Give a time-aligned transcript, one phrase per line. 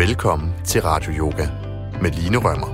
[0.00, 1.48] Velkommen til Radio Yoga
[2.02, 2.68] med Line Rømmer.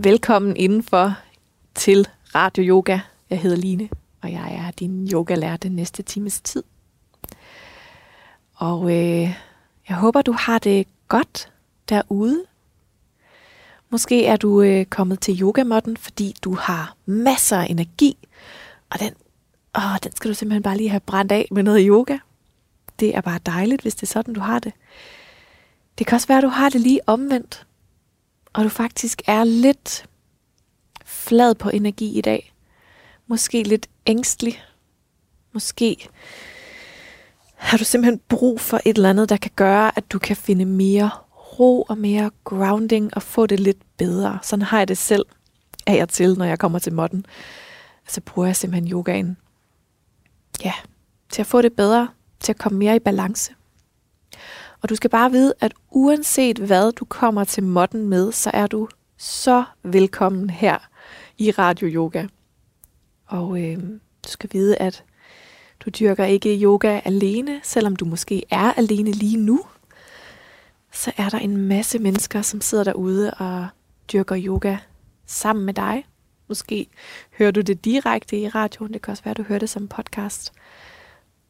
[0.00, 1.18] Velkommen indenfor
[1.74, 2.98] til Radio Yoga.
[3.30, 3.88] Jeg hedder Line,
[4.22, 6.62] og jeg er din yogalærer den næste times tid.
[8.54, 9.36] Og øh,
[9.88, 11.52] jeg håber, du har det godt
[11.88, 12.44] derude.
[13.90, 18.28] Måske er du øh, kommet til yogamotten, fordi du har masser af energi,
[18.90, 19.12] og den,
[19.76, 22.18] åh, den skal du simpelthen bare lige have brændt af med noget yoga.
[23.02, 24.72] Det er bare dejligt, hvis det er sådan, du har det.
[25.98, 27.66] Det kan også være, at du har det lige omvendt,
[28.52, 30.06] og du faktisk er lidt
[31.04, 32.52] flad på energi i dag.
[33.26, 34.62] Måske lidt ængstelig.
[35.52, 36.08] Måske
[37.54, 40.64] har du simpelthen brug for et eller andet, der kan gøre, at du kan finde
[40.64, 41.10] mere
[41.58, 44.38] ro og mere grounding og få det lidt bedre.
[44.42, 45.24] Sådan har jeg det selv
[45.86, 47.26] af og til, når jeg kommer til modden.
[48.08, 49.36] Så bruger jeg simpelthen yogaen.
[50.64, 50.74] Ja,
[51.30, 52.08] til at få det bedre,
[52.42, 53.54] til at komme mere i balance.
[54.82, 58.66] Og du skal bare vide, at uanset hvad du kommer til modden med, så er
[58.66, 60.78] du så velkommen her
[61.38, 62.26] i Radio Yoga.
[63.26, 63.78] Og øh,
[64.24, 65.04] du skal vide, at
[65.84, 69.60] du dyrker ikke yoga alene, selvom du måske er alene lige nu.
[70.92, 73.66] Så er der en masse mennesker, som sidder derude og
[74.12, 74.76] dyrker yoga
[75.26, 76.06] sammen med dig.
[76.48, 76.86] Måske
[77.38, 79.88] hører du det direkte i radioen, det kan også være, at du hører det som
[79.88, 80.52] podcast.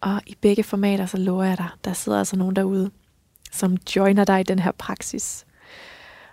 [0.03, 2.91] Og i begge formater, så lover jeg dig, der sidder altså nogen derude,
[3.53, 5.47] som joiner dig i den her praksis.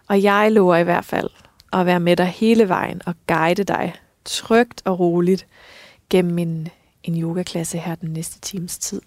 [0.07, 1.29] Og jeg lover i hvert fald
[1.73, 3.93] at være med dig hele vejen og guide dig
[4.25, 5.47] trygt og roligt
[6.09, 6.67] gennem en,
[7.03, 9.01] en yogaklasse her den næste times tid.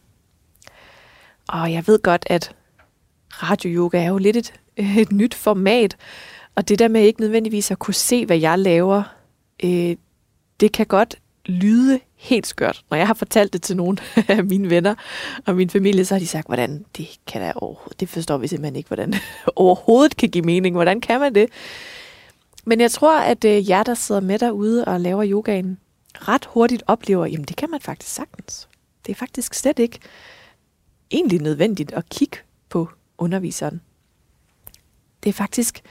[1.49, 2.55] Og jeg ved godt, at
[3.31, 4.55] radio-yoga er jo lidt et,
[5.03, 5.97] et nyt format,
[6.55, 9.03] og det der med ikke nødvendigvis at kunne se, hvad jeg laver,
[9.65, 9.97] øh,
[10.61, 11.17] det kan godt
[11.47, 12.85] lyde helt skørt.
[12.91, 14.95] Når jeg har fortalt det til nogle af mine venner
[15.47, 18.49] og min familie, så har de sagt, hvordan det kan der overhovedet, det forstår vi
[18.49, 19.21] simpelthen ikke, hvordan det
[19.57, 20.75] overhovedet kan give mening.
[20.75, 21.49] Hvordan kan man det?
[22.65, 25.79] Men jeg tror, at øh, jer, der sidder med derude og laver yogaen,
[26.15, 28.69] ret hurtigt oplever, jamen det kan man faktisk sagtens.
[29.07, 29.99] Det er faktisk slet ikke
[31.11, 33.81] egentlig nødvendigt at kigge på underviseren.
[35.23, 35.83] Det er faktisk,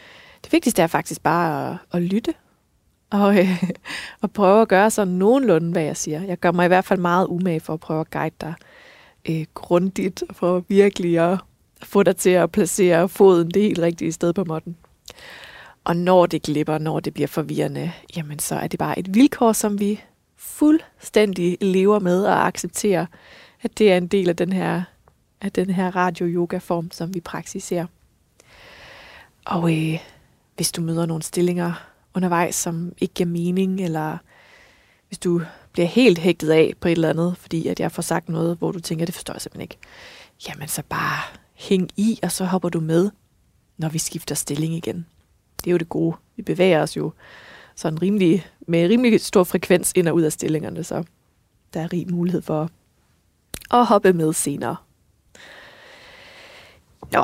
[0.44, 2.34] det vigtigste er faktisk bare at, at lytte
[3.12, 3.64] og, øh,
[4.22, 6.22] og prøve at gøre sådan nogenlunde, hvad jeg siger.
[6.24, 8.54] Jeg gør mig i hvert fald meget umage for at prøve at guide dig
[9.30, 11.40] øh, grundigt, for virkelig at
[11.84, 14.78] få dig til at placere foden det helt rigtige sted på måtten.
[15.84, 19.54] Og når det glipper, når det bliver forvirrende, jamen så er det bare et vilkår,
[19.54, 20.02] som vi
[20.38, 23.06] fuldstændig lever med og accepterer,
[23.62, 24.82] at det er en del af den her,
[25.42, 27.86] af den her radio-yoga-form, som vi praktiserer.
[29.46, 30.00] Og øh,
[30.56, 34.18] hvis du møder nogle stillinger undervejs, som ikke giver mening, eller
[35.08, 35.42] hvis du
[35.72, 38.72] bliver helt hægtet af på et eller andet, fordi at jeg får sagt noget, hvor
[38.72, 39.78] du tænker, det forstår jeg simpelthen ikke,
[40.48, 41.20] jamen så bare
[41.54, 43.10] hæng i, og så hopper du med,
[43.78, 45.06] når vi skifter stilling igen.
[45.58, 46.16] Det er jo det gode.
[46.36, 47.12] Vi bevæger os jo
[47.76, 51.04] sådan rimelig, med rimelig stor frekvens ind og ud af stillingerne, så
[51.74, 52.70] der er rig mulighed for
[53.72, 54.76] at hoppe med senere.
[57.12, 57.24] Nå,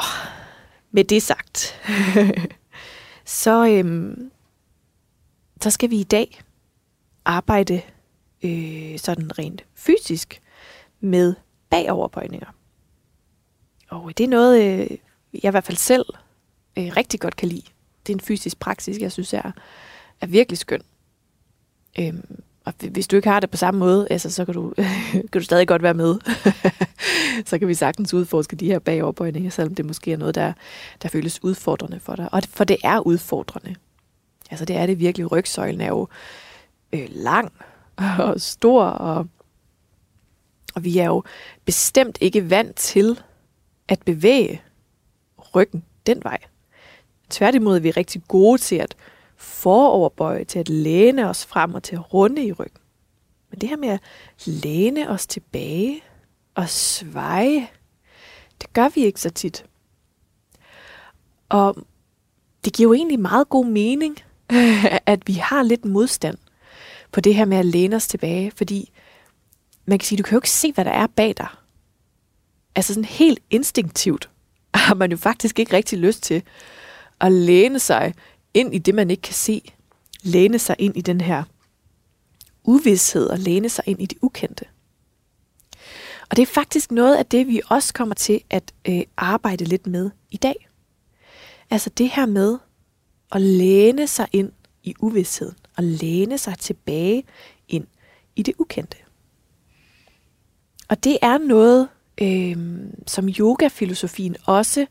[0.92, 1.82] med det sagt,
[3.44, 4.32] så, øhm,
[5.62, 6.42] så skal vi i dag
[7.26, 7.82] arbejde
[8.44, 10.42] øh, sådan rent fysisk
[11.00, 11.36] med
[11.70, 12.48] bagoverbøjninger.
[13.90, 14.98] Og det er noget, øh,
[15.34, 16.06] jeg i hvert fald selv
[16.78, 17.64] øh, rigtig godt kan lide.
[18.08, 19.52] Det er en fysisk praksis, jeg synes er,
[20.22, 20.82] er virkelig skøn.
[22.00, 24.74] Øhm, og hvis du ikke har det på samme måde, altså, så kan du,
[25.32, 26.16] kan du stadig godt være med.
[27.50, 30.54] så kan vi sagtens udforske de her bagoverbøjninger, selvom det måske er noget, der,
[31.02, 32.30] der føles udfordrende for dig.
[32.32, 33.76] Og for det er udfordrende.
[34.52, 35.32] Altså det er det virkelig.
[35.32, 36.08] Rygsøjlen er jo
[36.94, 37.54] øh, lang
[37.98, 39.28] og stor, og,
[40.76, 41.24] og vi er jo
[41.66, 43.20] bestemt ikke vant til
[43.88, 44.62] at bevæge
[45.56, 46.38] ryggen den vej.
[47.30, 48.96] Tværtimod er vi rigtig gode til at
[49.36, 52.82] foroverbøje, til at læne os frem og til at runde i ryggen.
[53.50, 54.02] Men det her med at
[54.46, 56.02] læne os tilbage
[56.56, 57.68] og sveje,
[58.62, 59.66] det gør vi ikke så tit.
[61.50, 61.76] Og
[62.66, 64.18] det giver jo egentlig meget god mening,
[65.06, 66.38] at vi har lidt modstand
[67.12, 68.92] på det her med at læne os tilbage, fordi
[69.86, 71.48] man kan sige, du kan jo ikke se, hvad der er bag dig.
[72.76, 74.30] Altså sådan helt instinktivt
[74.74, 76.44] har man jo faktisk ikke rigtig lyst til
[77.20, 78.14] at læne sig
[78.54, 79.74] ind i det, man ikke kan se.
[80.24, 81.44] Læne sig ind i den her
[82.64, 84.66] uvidshed og læne sig ind i det ukendte.
[86.30, 89.88] Og det er faktisk noget af det, vi også kommer til at øh, arbejde lidt
[89.88, 90.68] med i dag.
[91.70, 92.58] Altså det her med
[93.32, 94.52] at læne sig ind
[94.84, 97.24] i uvidsheden og læne sig tilbage
[97.68, 97.88] ind
[98.36, 98.98] i det ukendte.
[100.90, 101.88] Og det er noget,
[102.22, 102.58] øh,
[103.08, 104.86] som yogafilosofien også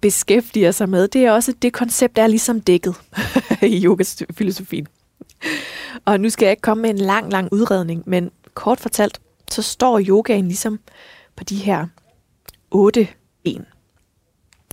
[0.00, 2.94] beskæftiger sig med, det er også, det koncept er ligesom dækket
[3.62, 4.86] i yogafilosofien.
[6.04, 9.20] Og nu skal jeg ikke komme med en lang, lang udredning, men kort fortalt,
[9.50, 10.80] så står yogaen ligesom
[11.36, 11.86] på de her
[12.70, 13.08] otte
[13.44, 13.66] ben.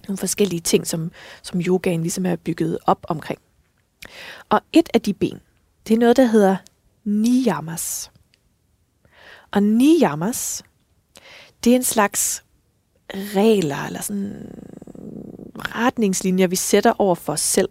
[0.07, 1.11] Nogle forskellige ting, som,
[1.41, 3.39] som yogaen ligesom er bygget op omkring.
[4.49, 5.41] Og et af de ben,
[5.87, 6.57] det er noget, der hedder
[7.03, 8.11] niyamas.
[9.51, 10.63] Og niyamas,
[11.63, 12.43] det er en slags
[13.13, 14.51] regler, eller sådan
[15.55, 17.69] retningslinjer, vi sætter over for os selv.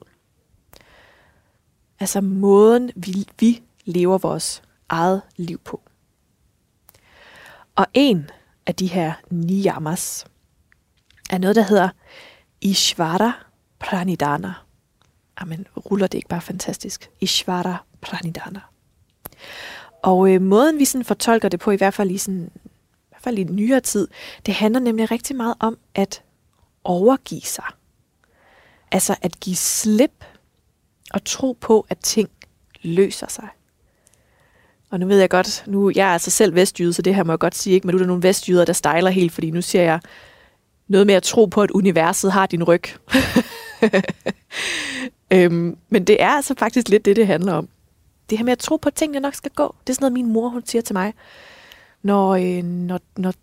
[2.00, 5.81] Altså måden, vi, vi lever vores eget liv på.
[7.76, 8.31] Og en
[8.67, 10.26] af de her niyamas
[11.32, 11.88] er noget, der hedder
[12.61, 13.32] Ishvara
[13.79, 14.52] Pranidhana.
[15.40, 17.11] Jamen, ruller det ikke bare fantastisk?
[17.20, 18.61] Ishvara Pranidhana.
[20.02, 22.69] Og øh, måden, vi sådan fortolker det på, i hvert fald i, sådan, i
[23.08, 24.08] hvert fald i nyere tid,
[24.46, 26.23] det handler nemlig rigtig meget om at
[26.84, 27.64] overgive sig.
[28.93, 30.25] Altså at give slip
[31.11, 32.31] og tro på, at ting
[32.82, 33.49] løser sig.
[34.90, 37.32] Og nu ved jeg godt, nu jeg er altså selv vestjyde, så det her må
[37.32, 37.87] jeg godt sige, ikke?
[37.87, 40.00] men nu er der nogle vestjyder, der stejler helt, fordi nu siger jeg
[40.93, 42.83] noget med at tro på, at universet har din ryg.
[45.33, 47.69] øhm, men det er altså faktisk lidt det, det handler om.
[48.31, 49.75] Det her med at tro på, at tingene nok skal gå.
[49.87, 51.15] Det er sådan noget, min mor hun siger til mig,
[52.03, 53.35] når, øh, når, når,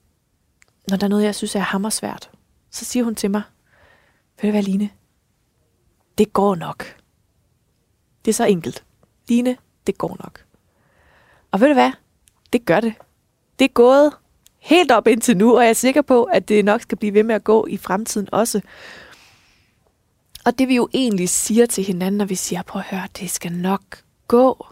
[0.89, 2.29] når der er noget, jeg synes er hammersvært.
[2.71, 3.41] Så siger hun til mig,
[4.41, 4.89] ved du hvad, Line?
[6.17, 6.95] Det går nok.
[8.25, 8.83] Det er så enkelt.
[9.27, 9.57] Line,
[9.87, 10.45] det går nok.
[11.51, 11.91] Og ved du hvad?
[12.53, 12.93] Det gør det.
[13.59, 14.13] Det er gået
[14.59, 17.23] helt op indtil nu, og jeg er sikker på, at det nok skal blive ved
[17.23, 18.61] med at gå i fremtiden også.
[20.45, 23.29] Og det vi jo egentlig siger til hinanden, når vi siger, prøv at høre, det
[23.29, 23.81] skal nok
[24.27, 24.65] gå,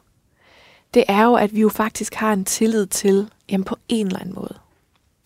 [0.93, 4.19] det er jo, at vi jo faktisk har en tillid til, jamen på en eller
[4.19, 4.57] anden måde,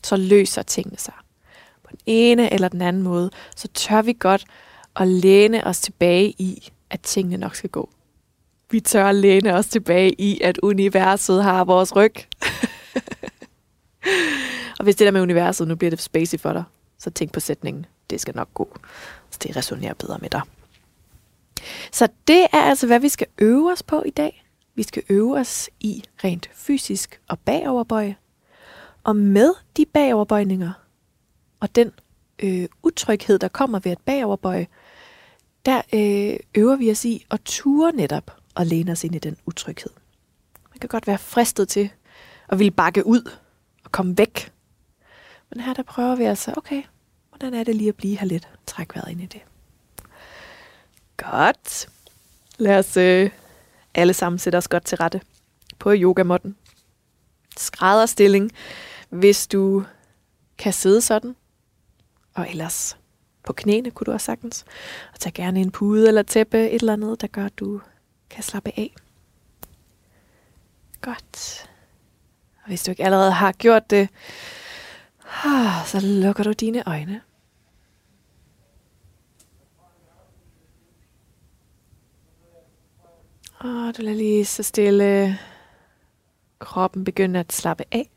[0.03, 1.13] så løser tingene sig.
[1.83, 4.45] På den ene eller den anden måde, så tør vi godt
[4.95, 7.89] at læne os tilbage i, at tingene nok skal gå.
[8.71, 12.13] Vi tør at læne os tilbage i, at universet har vores ryg.
[14.81, 16.63] og hvis det der med universet, nu bliver det spacey for dig,
[16.99, 18.77] så tænk på sætningen, det skal nok gå.
[19.29, 20.41] Så det resonerer bedre med dig.
[21.91, 24.45] Så det er altså, hvad vi skal øve os på i dag.
[24.75, 28.15] Vi skal øve os i rent fysisk og bagoverbøje.
[29.03, 30.71] Og med de bagoverbøjninger
[31.59, 31.91] og den
[32.39, 34.67] øh, utryghed, der kommer ved at bagoverbøje,
[35.65, 39.37] der øh, øver vi os i at ture netop og læne os ind i den
[39.45, 39.91] utryghed.
[40.69, 41.89] Man kan godt være fristet til
[42.49, 43.31] at ville bakke ud
[43.83, 44.51] og komme væk.
[45.51, 46.83] Men her der prøver vi altså, okay,
[47.29, 48.49] hvordan er det lige at blive her lidt?
[48.67, 49.41] Træk vejret ind i det.
[51.17, 51.89] Godt.
[52.57, 53.31] Lad os øh,
[53.93, 55.21] alle sammen sætte os godt til rette
[55.79, 56.55] på yogamotten.
[57.57, 58.51] Skrædderstilling,
[59.09, 59.83] hvis du
[60.57, 61.35] kan sidde sådan.
[62.33, 62.97] Og ellers
[63.43, 64.65] på knæene kunne du også sagtens.
[65.13, 67.81] Og tag gerne en pude eller tæppe, et eller andet, der gør, at du
[68.29, 68.95] kan slappe af.
[71.01, 71.69] Godt.
[72.63, 74.09] Og hvis du ikke allerede har gjort det,
[75.31, 77.21] Ah, så lukker du dine øjne.
[83.59, 85.39] Og du lader lige så stille
[86.59, 88.09] kroppen begynde at slappe af.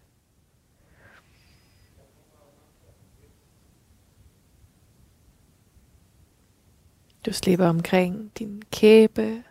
[7.26, 9.42] Du slipper omkring din kæbe,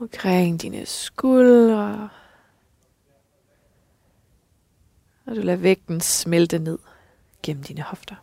[0.00, 2.08] omkring dine skuldre,
[5.26, 6.78] og du lader vægten smelte ned
[7.42, 8.14] gennem dine hofter.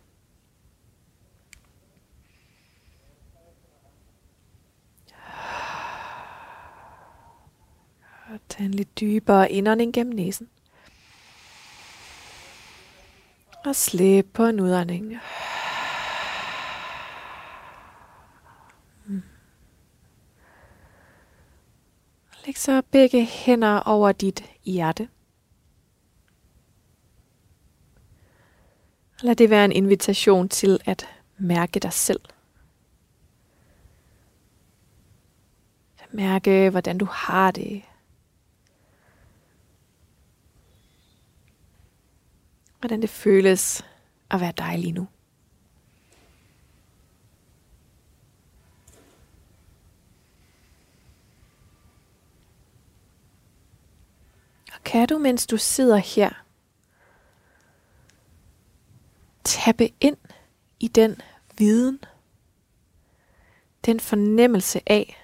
[8.33, 10.49] Og tag en lidt dybere indånding gennem næsen.
[13.65, 15.19] Og slip på en udånding.
[19.05, 19.23] Mm.
[22.45, 25.07] Læg så begge hænder over dit hjerte.
[29.21, 32.21] Lad det være en invitation til at mærke dig selv.
[36.11, 37.81] Mærke, hvordan du har det.
[42.79, 43.85] Hvordan det føles
[44.31, 45.07] at være dig lige nu.
[54.93, 56.42] kan du, mens du sidder her,
[59.43, 60.17] tappe ind
[60.79, 61.21] i den
[61.57, 61.99] viden,
[63.85, 65.17] den fornemmelse af,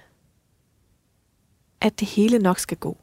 [1.81, 2.97] at det hele nok skal gå.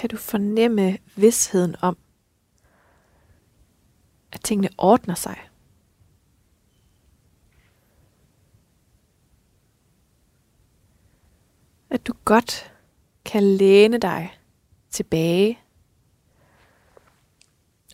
[0.00, 1.98] kan du fornemme vidsheden om,
[4.32, 5.50] at tingene ordner sig.
[11.90, 12.72] At du godt
[13.24, 14.39] kan læne dig
[14.90, 15.58] tilbage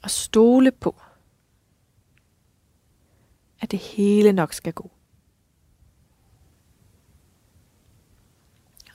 [0.03, 1.01] og stole på,
[3.61, 4.91] at det hele nok skal gå.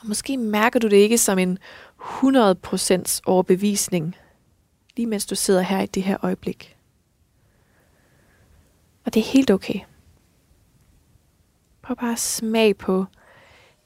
[0.01, 1.57] Og måske mærker du det ikke som en
[1.99, 4.15] 100% overbevisning,
[4.95, 6.77] lige mens du sidder her i det her øjeblik.
[9.05, 9.79] Og det er helt okay.
[11.81, 13.05] Prøv bare at smag på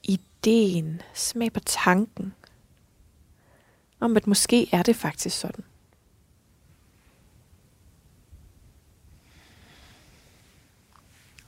[0.02, 2.34] ideen, smag på tanken,
[4.00, 5.64] om at måske er det faktisk sådan.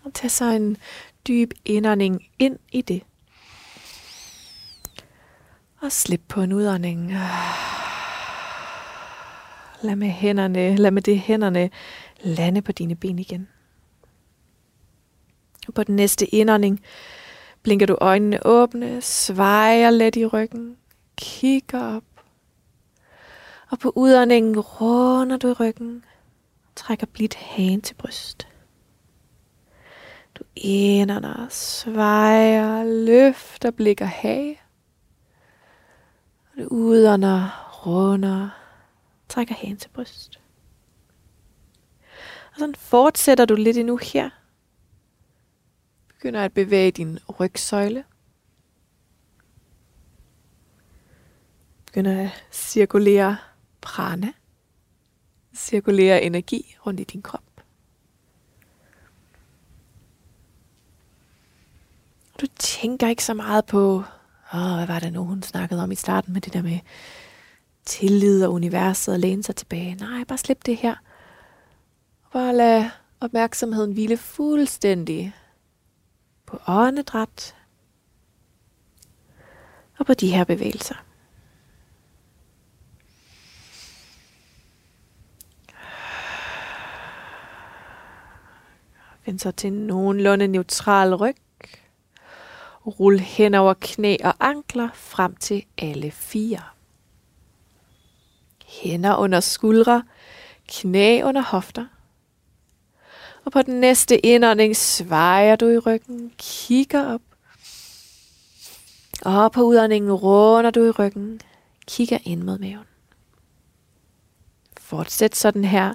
[0.05, 0.77] Og tag så en
[1.29, 3.03] dyb indånding ind i det.
[5.81, 7.13] Og slip på en udånding.
[9.83, 11.71] Lad med hænderne, lad med det hænderne
[12.21, 13.49] lande på dine ben igen.
[15.69, 16.81] Og på den næste indånding
[17.63, 20.77] blinker du øjnene åbne, svejer let i ryggen,
[21.17, 22.05] kigger op.
[23.71, 26.05] Og på udåndingen runder du ryggen,
[26.77, 28.49] trækker blidt hagen til bryst.
[30.35, 34.61] Du indånder, svejer, løfter, blikker hage.
[36.53, 38.49] Og du udånder, runder,
[39.29, 40.41] trækker hagen til bryst.
[42.53, 44.31] Og sådan fortsætter du lidt endnu her.
[46.09, 48.05] Begynder at bevæge din rygsøjle.
[51.87, 53.37] Begynder at cirkulere
[53.89, 54.33] prana.
[55.57, 57.43] Cirkulere energi rundt i din krop.
[62.41, 64.03] Du tænker ikke så meget på,
[64.55, 66.79] åh, hvad var det nu, hun snakkede om i starten med det der med
[67.85, 69.95] tillid og universet og læne sig tilbage.
[69.95, 70.95] Nej, bare slip det her.
[72.33, 72.91] Bare lad
[73.21, 75.35] opmærksomheden hvile fuldstændig
[76.47, 77.57] på åndedræt
[79.99, 81.08] og på de her bevægelser.
[89.29, 91.37] Vend så til nogenlunde neutral ryg.
[92.87, 96.63] Rul hen over knæ og ankler frem til alle fire.
[98.67, 100.03] Hænder under skuldre,
[100.69, 101.87] knæ under hofter.
[103.45, 107.23] Og på den næste indånding svejer du i ryggen, kigger op.
[109.25, 111.41] Og på udåndingen runder du i ryggen,
[111.87, 112.87] kigger ind mod maven.
[114.81, 115.95] Fortsæt sådan her.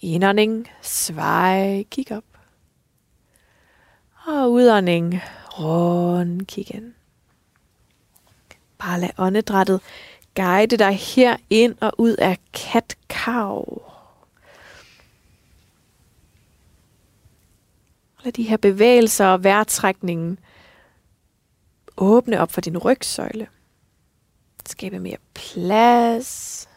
[0.00, 2.24] Indånding, svej, kig op.
[4.26, 5.20] Og udånding,
[5.58, 6.92] rund, kig ind.
[8.78, 9.80] Bare lad åndedrættet
[10.34, 13.82] guide dig her ind og ud af katkav.
[18.24, 20.38] Lad de her bevægelser og vejrtrækningen
[21.96, 23.46] åbne op for din rygsøjle.
[24.66, 26.68] Skabe mere plads,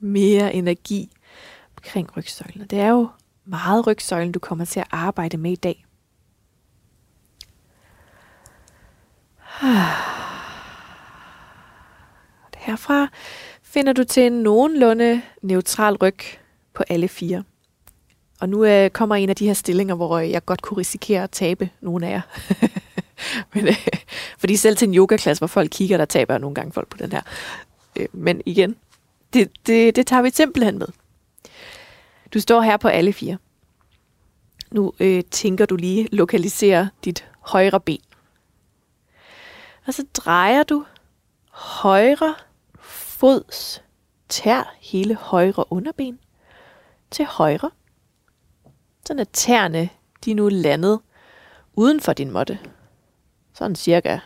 [0.00, 1.10] mere energi
[1.76, 2.66] omkring rygsøjlen.
[2.66, 3.08] Det er jo
[3.44, 5.86] meget rygsøjlen, du kommer til at arbejde med i dag.
[12.56, 13.08] Herfra
[13.62, 16.18] finder du til en nogenlunde neutral ryg
[16.74, 17.44] på alle fire.
[18.40, 21.22] Og nu øh, kommer en af de her stillinger, hvor øh, jeg godt kunne risikere
[21.22, 22.20] at tabe nogle af jer.
[23.54, 23.86] men, øh,
[24.38, 27.12] fordi selv til en yogaklasse, hvor folk kigger, der taber nogle gange folk på den
[27.12, 27.22] her.
[27.96, 28.76] Øh, men igen,
[29.32, 30.88] det, det, det tager vi simpelthen med.
[32.34, 33.38] Du står her på alle fire.
[34.70, 38.00] Nu øh, tænker du lige lokalisere dit højre ben.
[39.86, 40.84] Og så drejer du
[41.50, 42.34] højre
[42.80, 43.82] fods
[44.28, 46.18] tær, hele højre underben,
[47.10, 47.70] til højre.
[49.06, 49.88] Sådan at tæerne,
[50.24, 51.00] de er nu landet
[51.74, 52.58] uden for din måtte.
[53.54, 54.18] Sådan cirka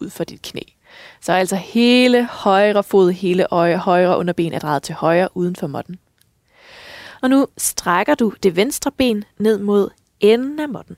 [0.00, 0.60] ud for dit knæ.
[1.20, 5.66] Så altså hele højre fod, hele øje, højre underben er drejet til højre uden for
[5.66, 5.98] måtten.
[7.22, 10.96] Og nu strækker du det venstre ben ned mod enden af måtten.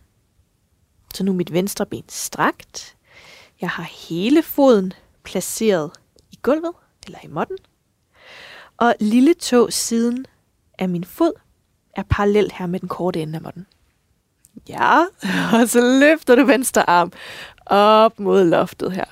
[1.15, 2.97] Så nu er mit venstre ben strakt.
[3.61, 5.91] Jeg har hele foden placeret
[6.33, 6.73] i gulvet
[7.07, 7.57] eller i måtten.
[8.77, 10.27] Og lille tog siden
[10.79, 11.33] af min fod
[11.97, 13.67] er parallelt her med den korte ende af måtten.
[14.69, 14.99] Ja,
[15.61, 17.13] og så løfter du venstre arm
[17.67, 19.05] op mod loftet her.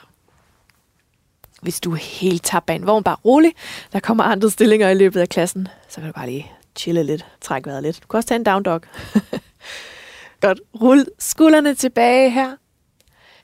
[1.62, 3.52] Hvis du er helt tabt af en vogn, bare rolig.
[3.92, 5.68] Der kommer andre stillinger i løbet af klassen.
[5.88, 8.02] Så kan du bare lige chille lidt, trække vejret lidt.
[8.02, 8.80] Du kan også tage en down dog.
[10.40, 10.60] Godt.
[10.80, 12.56] Rul skuldrene tilbage her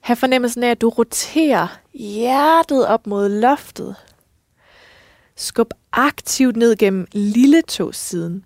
[0.05, 3.97] have fornemmelsen af, at du roterer hjertet op mod loftet.
[5.37, 8.45] Skub aktivt ned gennem lille siden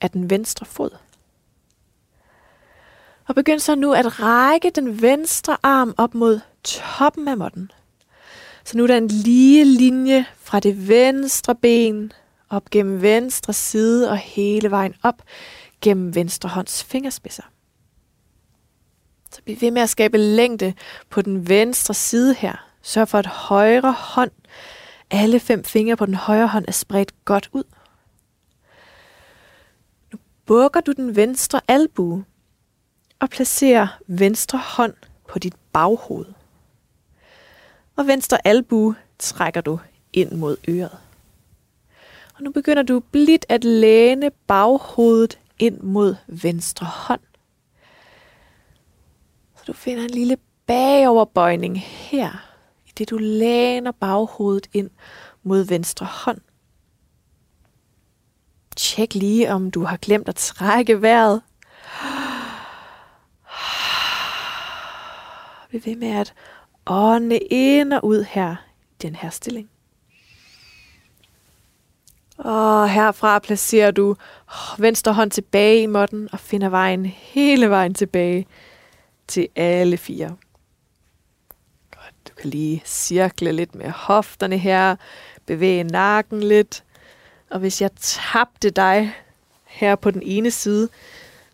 [0.00, 0.90] af den venstre fod.
[3.28, 7.70] Og begynd så nu at række den venstre arm op mod toppen af måtten.
[8.64, 12.12] Så nu er der en lige linje fra det venstre ben
[12.50, 15.22] op gennem venstre side og hele vejen op
[15.80, 17.53] gennem venstre hånds fingerspidser.
[19.34, 20.74] Så bliv ved med at skabe længde
[21.10, 22.68] på den venstre side her.
[22.82, 24.30] Sørg for, at højre hånd,
[25.10, 27.64] alle fem fingre på den højre hånd er spredt godt ud.
[30.12, 32.24] Nu bukker du den venstre albue
[33.20, 34.94] og placerer venstre hånd
[35.28, 36.26] på dit baghoved.
[37.96, 39.78] Og venstre albue trækker du
[40.12, 40.98] ind mod øret.
[42.34, 47.20] Og nu begynder du blidt at læne baghovedet ind mod venstre hånd.
[49.64, 52.30] Så du finder en lille bagoverbøjning her,
[52.86, 54.90] i det du læner baghovedet ind
[55.42, 56.38] mod venstre hånd.
[58.76, 61.42] Tjek lige, om du har glemt at trække vejret.
[65.70, 66.34] Vi ved med at
[66.86, 68.56] ånde ind og ud her
[68.90, 69.70] i den her stilling.
[72.38, 74.16] Og herfra placerer du
[74.78, 78.46] venstre hånd tilbage i måtten og finder vejen hele vejen tilbage
[79.28, 80.36] til alle fire.
[81.90, 84.96] Godt, du kan lige cirkle lidt med hofterne her,
[85.46, 86.84] bevæge nakken lidt.
[87.50, 89.14] Og hvis jeg tabte dig
[89.64, 90.88] her på den ene side,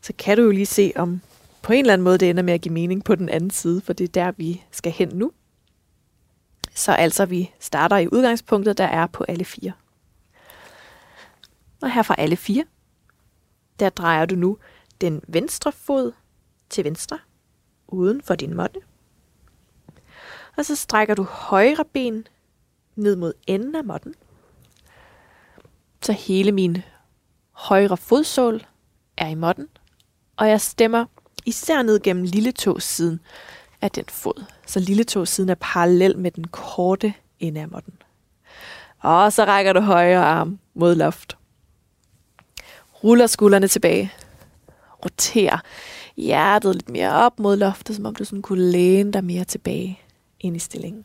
[0.00, 1.20] så kan du jo lige se, om
[1.62, 3.80] på en eller anden måde det ender med at give mening på den anden side,
[3.80, 5.32] for det er der, vi skal hen nu.
[6.74, 9.72] Så altså, vi starter i udgangspunktet, der er på alle fire.
[11.82, 12.64] Og her fra alle fire,
[13.80, 14.58] der drejer du nu
[15.00, 16.12] den venstre fod
[16.70, 17.18] til venstre,
[17.92, 18.80] uden for din måtte.
[20.56, 22.26] Og så strækker du højre ben
[22.96, 24.14] ned mod enden af måtten.
[26.02, 26.82] Så hele min
[27.52, 28.66] højre fodsål
[29.16, 29.68] er i måtten,
[30.36, 31.04] og jeg stemmer
[31.46, 33.20] især ned gennem lille siden
[33.82, 34.44] af den fod.
[34.66, 37.94] Så lille siden er parallel med den korte ende af måtten.
[38.98, 41.38] Og så rækker du højre arm mod loft.
[43.04, 44.12] Ruller skuldrene tilbage.
[45.04, 45.58] Roterer
[46.20, 50.00] hjertet lidt mere op mod loftet, som om du sådan kunne læne dig mere tilbage
[50.40, 51.04] ind i stillingen.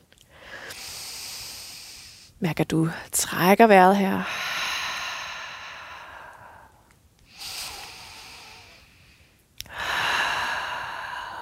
[2.40, 4.24] Mærk, at du trækker vejret her.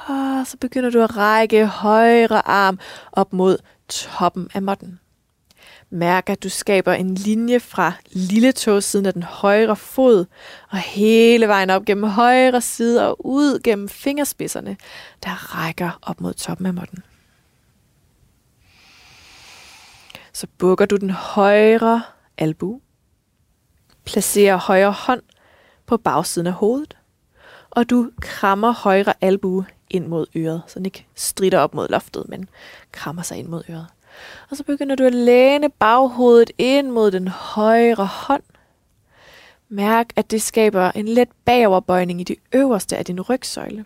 [0.07, 2.79] Og så begynder du at række højre arm
[3.11, 3.57] op mod
[3.89, 4.99] toppen af måtten.
[5.93, 10.25] Mærk, at du skaber en linje fra lille siden af den højre fod,
[10.71, 14.77] og hele vejen op gennem højre side og ud gennem fingerspidserne,
[15.23, 17.03] der rækker op mod toppen af måtten.
[20.33, 22.03] Så bukker du den højre
[22.37, 22.81] albu,
[24.05, 25.21] placerer højre hånd
[25.85, 26.97] på bagsiden af hovedet,
[27.69, 32.25] og du krammer højre albue ind mod øret, så den ikke strider op mod loftet,
[32.29, 32.49] men
[32.91, 33.87] krammer sig ind mod øret.
[34.49, 38.43] Og så begynder du at læne baghovedet ind mod den højre hånd.
[39.69, 43.85] Mærk, at det skaber en let bagoverbøjning i det øverste af din rygsøjle.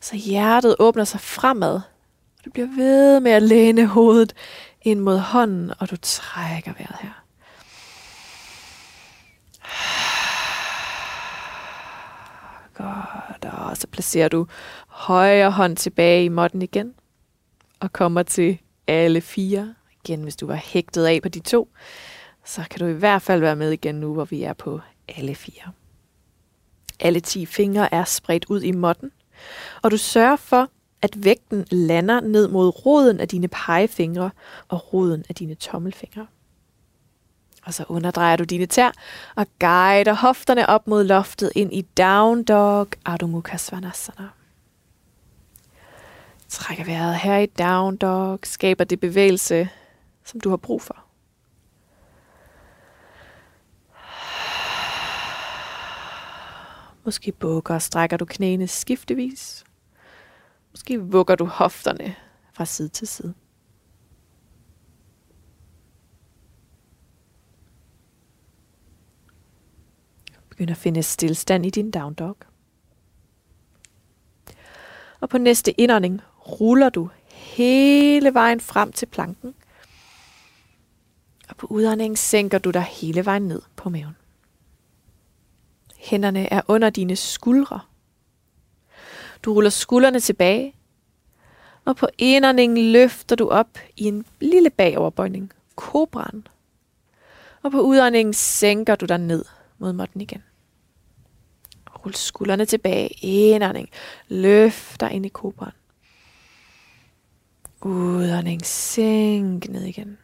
[0.00, 1.74] Så hjertet åbner sig fremad.
[1.74, 4.34] Og du bliver ved med at læne hovedet
[4.82, 7.24] ind mod hånden, og du trækker vejret her.
[12.74, 14.46] Godt, og så placerer du
[14.88, 16.94] højre hånd tilbage i måtten igen,
[17.80, 19.74] og kommer til alle fire.
[20.04, 21.68] Igen, hvis du var hægtet af på de to,
[22.44, 25.34] så kan du i hvert fald være med igen nu, hvor vi er på alle
[25.34, 25.72] fire.
[27.00, 29.10] Alle 10 fingre er spredt ud i måtten,
[29.82, 30.68] og du sørger for,
[31.02, 34.30] at vægten lander ned mod roden af dine pegefingre
[34.68, 36.26] og roden af dine tommelfingre.
[37.66, 38.90] Og så underdrejer du dine tær
[39.36, 44.28] og guider hofterne op mod loftet ind i Down Dog Adho Mukha Svanasana.
[46.50, 49.68] Trækker vejret her i down dog, skaber det bevægelse,
[50.24, 51.04] som du har brug for.
[57.04, 59.64] Måske bukker og strækker du knæene skiftevis.
[60.70, 62.14] Måske vugger du hofterne
[62.52, 63.34] fra side til side.
[70.48, 72.36] Begynd at finde stillstand i din down dog.
[75.20, 76.20] Og på næste indånding
[76.60, 79.54] ruller du hele vejen frem til planken.
[81.48, 84.16] Og på udåndingen sænker du dig hele vejen ned på maven.
[85.98, 87.80] Hænderne er under dine skuldre.
[89.42, 90.74] Du ruller skuldrene tilbage,
[91.84, 96.46] og på indåndingen løfter du op i en lille bagoverbøjning, kobraen.
[97.62, 99.44] Og på udåndingen sænker du dig ned
[99.78, 100.42] mod måtten igen.
[102.04, 103.08] Rul skuldrene tilbage.
[103.08, 103.88] Indånding.
[104.28, 105.72] Løft ind i kobran.
[107.82, 108.66] Udånding.
[108.66, 110.18] Sænk ned igen.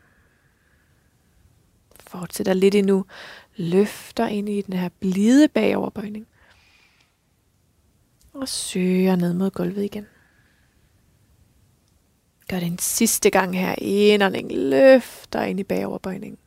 [2.00, 3.04] Fortsætter lidt endnu.
[3.56, 6.26] Løfter ind i den her blide bagoverbøjning.
[8.34, 10.06] Og søger ned mod gulvet igen.
[12.48, 13.74] Gør det en sidste gang her.
[13.78, 14.52] Indånding.
[14.52, 16.38] Løfter ind i bagoverbøjningen.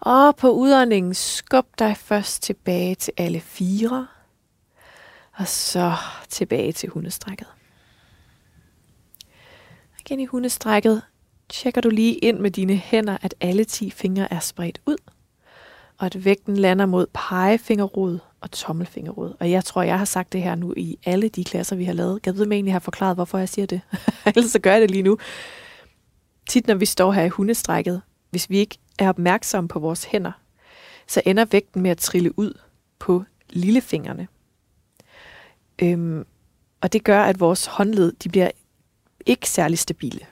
[0.00, 4.06] Og på udåndingen skub dig først tilbage til alle fire.
[5.32, 5.94] Og så
[6.28, 7.46] tilbage til hundestrækket.
[10.10, 11.02] Igen i hundestrækket
[11.48, 14.96] tjekker du lige ind med dine hænder, at alle 10 fingre er spredt ud,
[15.98, 19.34] og at vægten lander mod pegefingerrod og tommelfingerrod.
[19.40, 21.92] Og jeg tror, jeg har sagt det her nu i alle de klasser, vi har
[21.92, 22.20] lavet.
[22.26, 23.80] Jeg ved, om jeg egentlig har forklaret, hvorfor jeg siger det.
[24.36, 25.18] Ellers så gør jeg det lige nu.
[26.48, 30.32] Tit, når vi står her i hundestrækket, hvis vi ikke er opmærksomme på vores hænder,
[31.06, 32.58] så ender vægten med at trille ud
[32.98, 34.28] på lillefingrene.
[35.82, 36.26] Øhm,
[36.80, 38.50] og det gør, at vores håndled de bliver
[39.26, 40.26] ikke særlig stabile.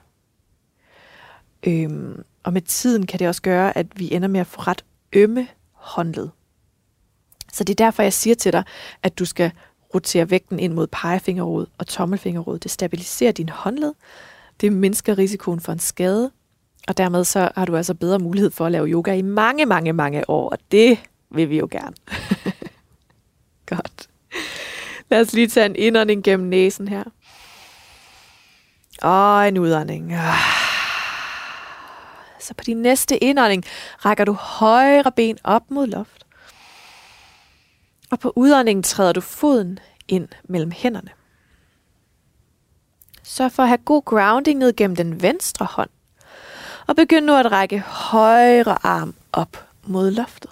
[1.66, 4.85] Øhm, og med tiden kan det også gøre, at vi ender med at få ret
[5.12, 6.29] ømme håndled.
[7.53, 8.64] Så det er derfor, jeg siger til dig,
[9.03, 9.51] at du skal
[9.94, 12.59] rotere vægten ind mod pegefingerrod og tommelfingerrod.
[12.59, 13.92] Det stabiliserer din håndled,
[14.61, 16.31] det mindsker risikoen for en skade,
[16.88, 19.92] og dermed så har du altså bedre mulighed for at lave yoga i mange, mange,
[19.92, 20.98] mange år, og det
[21.31, 21.96] vil vi jo gerne.
[23.66, 24.09] Godt.
[25.11, 27.05] Lad os lige tage en indånding gennem næsen her.
[29.02, 30.14] Og en udånding.
[30.14, 30.34] Ah.
[32.40, 33.64] Så på din næste indånding
[34.04, 36.26] rækker du højre ben op mod loft.
[38.11, 41.11] Og på udåndingen træder du foden ind mellem hænderne.
[43.22, 45.90] Så for at have god grounding ned gennem den venstre hånd.
[46.87, 50.50] Og begynd nu at række højre arm op mod loftet.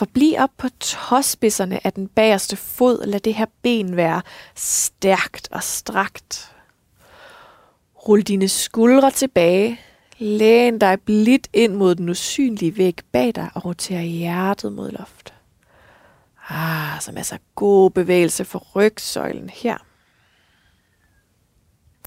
[0.00, 3.06] Forbliv op på tåspidserne af den bagerste fod.
[3.06, 4.22] Lad det her ben være
[4.54, 6.56] stærkt og strakt.
[8.08, 9.80] Rul dine skuldre tilbage.
[10.18, 15.34] Læn dig blidt ind mod den usynlige væg bag dig og roter hjertet mod loft.
[16.48, 19.76] Ah, så masser af god bevægelse for rygsøjlen her.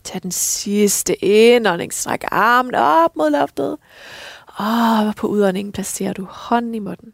[0.04, 1.94] Tag den sidste indånding.
[1.94, 3.78] Stræk armen op mod loftet.
[4.48, 7.14] Og på udåndingen placerer du hånden i munden.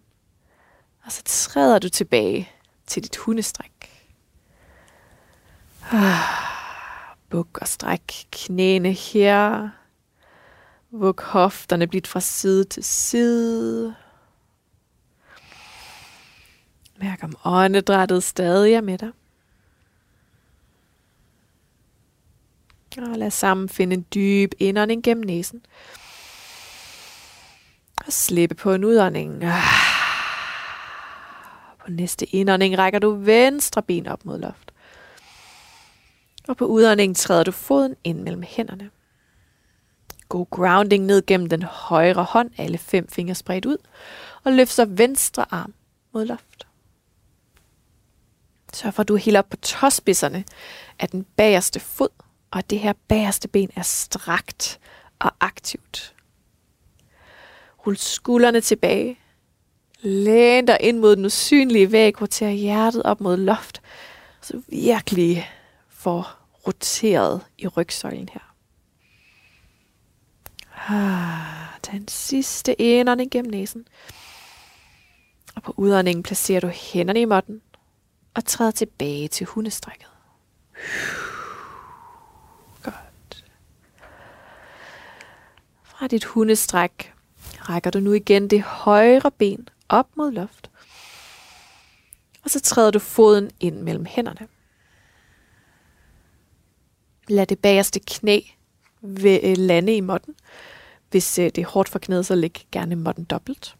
[1.09, 2.49] Og så træder du tilbage
[2.87, 4.07] til dit hundestræk.
[5.91, 6.19] Ah,
[7.29, 9.69] buk og stræk knæene her.
[10.91, 13.95] Vug hofterne blidt fra side til side.
[17.01, 19.11] Mærk om åndedrættet stadig er med dig.
[22.97, 25.65] Og lad sammen finde en dyb indånding gennem næsen.
[28.05, 29.43] Og slippe på en udånding.
[29.43, 29.88] Ah.
[31.89, 34.73] Og næste indånding rækker du venstre ben op mod loft.
[36.47, 38.89] Og på udåndingen træder du foden ind mellem hænderne.
[40.29, 43.77] God grounding ned gennem den højre hånd, alle fem fingre spredt ud,
[44.43, 45.73] og løft så venstre arm
[46.13, 46.67] mod loft.
[48.73, 50.43] Så for, du helt op på tåspidserne
[50.99, 52.09] af den bagerste fod,
[52.51, 54.79] og det her bagerste ben er strakt
[55.19, 56.15] og aktivt.
[57.85, 59.19] Rul skuldrene tilbage.
[60.01, 63.81] Læn dig ind mod den usynlige væg, roter hjertet op mod loft,
[64.41, 65.49] så virkelig
[65.89, 68.55] får roteret i rygsøjlen her.
[70.89, 73.87] Ah, tag en sidste indånding gennem næsen.
[75.55, 77.61] Og på udåndingen placerer du hænderne i måtten
[78.33, 80.07] og træder tilbage til hundestrækket.
[82.83, 83.45] Godt.
[85.83, 87.13] Fra dit hundestræk
[87.59, 90.71] rækker du nu igen det højre ben op mod loft.
[92.43, 94.47] Og så træder du foden ind mellem hænderne.
[97.27, 98.39] Lad det bagerste knæ
[99.03, 100.35] øh, lande i måtten.
[101.09, 103.75] Hvis øh, det er hårdt for knæet, så læg gerne måtten dobbelt.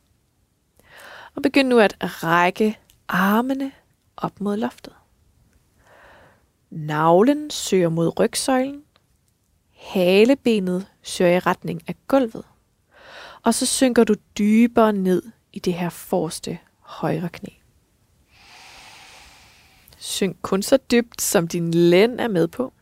[1.36, 3.72] Og begynd nu at række armene
[4.18, 4.94] op mod loftet.
[6.70, 8.84] Navlen søger mod rygsøjlen.
[9.76, 12.46] Halebenet søger i retning af gulvet.
[13.44, 15.24] Og så synker du dybere ned
[15.60, 17.50] i det her forreste højre knæ.
[19.98, 22.74] Synk kun så dybt, som din lænd er med på.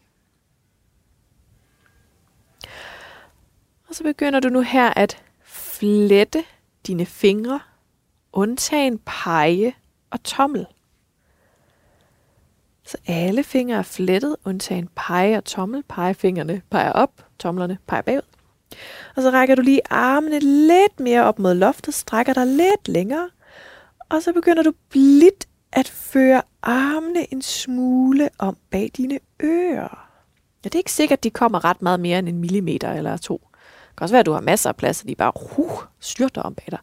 [3.89, 6.43] Og så begynder du nu her at flette
[6.87, 7.59] dine fingre,
[8.33, 9.75] undtagen pege
[10.09, 10.65] og tommel.
[12.85, 15.83] Så alle fingre er flettet, undtagen pege og tommel.
[15.83, 18.36] Pegefingrene peger op, tomlerne peger bagud.
[19.17, 23.29] Og så rækker du lige armene lidt mere op mod loftet, strækker dig lidt længere.
[24.09, 30.09] Og så begynder du blidt at føre armene en smule om bag dine ører.
[30.63, 33.17] Ja, det er ikke sikkert, at de kommer ret meget mere end en millimeter eller
[33.17, 33.41] to.
[33.53, 36.41] Det kan også være, at du har masser af plads, og de bare uh, styrter
[36.41, 36.79] om bag dig.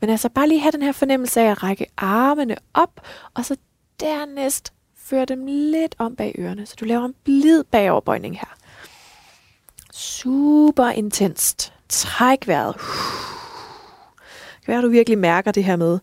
[0.00, 3.00] Men altså bare lige have den her fornemmelse af at række armene op,
[3.34, 3.56] og så
[4.00, 8.56] dernæst føre dem lidt om bag ørerne, så du laver en blid bagoverbøjning her.
[9.92, 11.73] Super intenst.
[11.94, 12.74] Træk vejret.
[12.74, 15.98] Det kan være, du virkelig mærker det her med,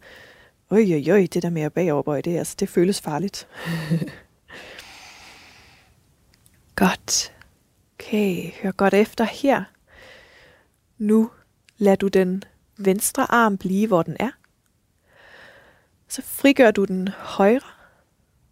[0.70, 3.48] øj, øj, øj, det der med at bagoverbøje, det, altså, det føles farligt.
[6.76, 7.34] godt.
[8.00, 9.64] Okay, hør godt efter her.
[10.98, 11.32] Nu
[11.78, 12.44] lader du den
[12.78, 14.32] venstre arm blive, hvor den er.
[16.08, 17.62] Så frigør du den højre,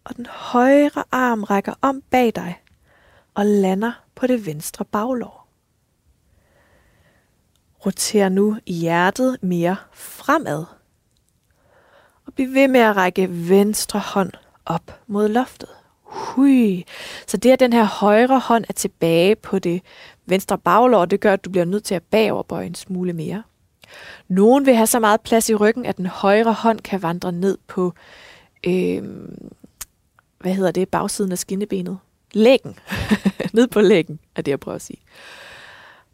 [0.04, 2.60] og den højre arm rækker om bag dig
[3.34, 5.39] og lander på det venstre baglår.
[7.86, 10.64] Roter nu hjertet mere fremad.
[12.26, 14.32] Og bliv ved med at række venstre hånd
[14.66, 15.68] op mod loftet.
[16.02, 16.84] Hui.
[17.26, 19.82] Så det, at den her højre hånd er tilbage på det
[20.26, 23.42] venstre baglår, det gør, at du bliver nødt til at bagoverbøje en smule mere.
[24.28, 27.58] Nogen vil have så meget plads i ryggen, at den højre hånd kan vandre ned
[27.66, 27.94] på,
[28.66, 29.02] øh,
[30.38, 31.98] hvad hedder det, bagsiden af skinnebenet.
[32.32, 32.78] Læggen.
[33.52, 34.98] ned på læggen, er det, jeg prøver at sige.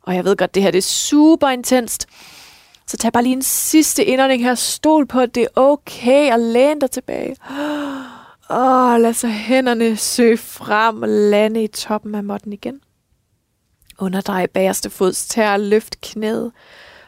[0.07, 2.07] Og jeg ved godt, det her det er super intenst.
[2.87, 4.55] Så tag bare lige en sidste indånding her.
[4.55, 7.37] Stol på, at det er okay, og læn dig tilbage.
[8.49, 12.81] Og lad så hænderne søge frem og lande i toppen af måtten igen.
[13.99, 16.53] Underdrej bagerste fods tær, løft knæet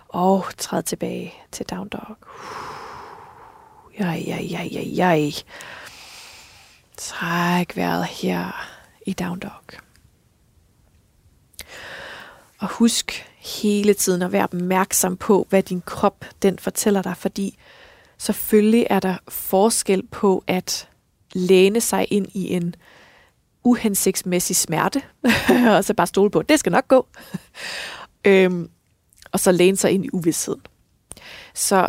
[0.09, 2.17] og træd tilbage til down dog.
[3.99, 5.31] Ja, ja, ja, ja, ja.
[6.97, 8.69] Træk vejret her
[9.07, 9.88] i down dog.
[12.59, 17.59] Og husk hele tiden at være opmærksom på, hvad din krop den fortæller dig, fordi
[18.19, 20.89] selvfølgelig er der forskel på at
[21.33, 22.75] læne sig ind i en
[23.65, 25.03] uhensigtsmæssig smerte,
[25.77, 27.07] og så bare stole på, at det skal nok gå,
[28.25, 28.71] øhm,
[29.33, 30.63] og så læne sig ind i uvidsheden.
[31.55, 31.89] Så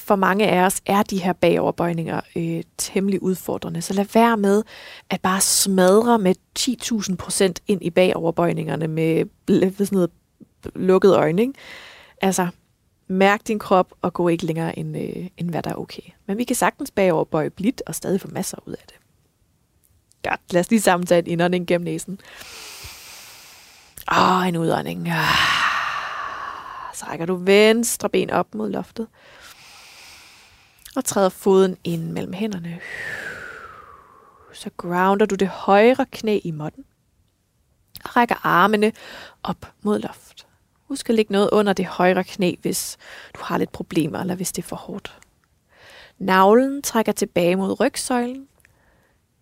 [0.00, 3.82] for mange af os er de her bagoverbøjninger øh, temmelig udfordrende.
[3.82, 4.62] Så lad være med
[5.10, 10.10] at bare smadre med 10.000 procent ind i bagoverbøjningerne med, med sådan noget
[10.74, 11.42] lukket øjne.
[11.42, 11.54] Ikke?
[12.22, 12.48] Altså,
[13.08, 16.02] mærk din krop og gå ikke længere end, øh, end hvad der er okay.
[16.26, 18.96] Men vi kan sagtens bagoverbøje blidt og stadig få masser ud af det.
[20.28, 22.20] Godt, lad os lige sammen tage en indånding gennem næsen.
[24.06, 25.08] Og en udånding.
[25.08, 25.24] Ah,
[26.94, 29.06] så rækker du venstre ben op mod loftet
[30.96, 32.80] og træder foden ind mellem hænderne.
[34.52, 36.84] Så grounder du det højre knæ i måtten
[38.04, 38.92] og rækker armene
[39.42, 40.46] op mod loft.
[40.88, 42.98] Husk at lægge noget under det højre knæ, hvis
[43.34, 45.18] du har lidt problemer, eller hvis det er for hårdt.
[46.18, 48.48] Navlen trækker tilbage mod rygsøjlen.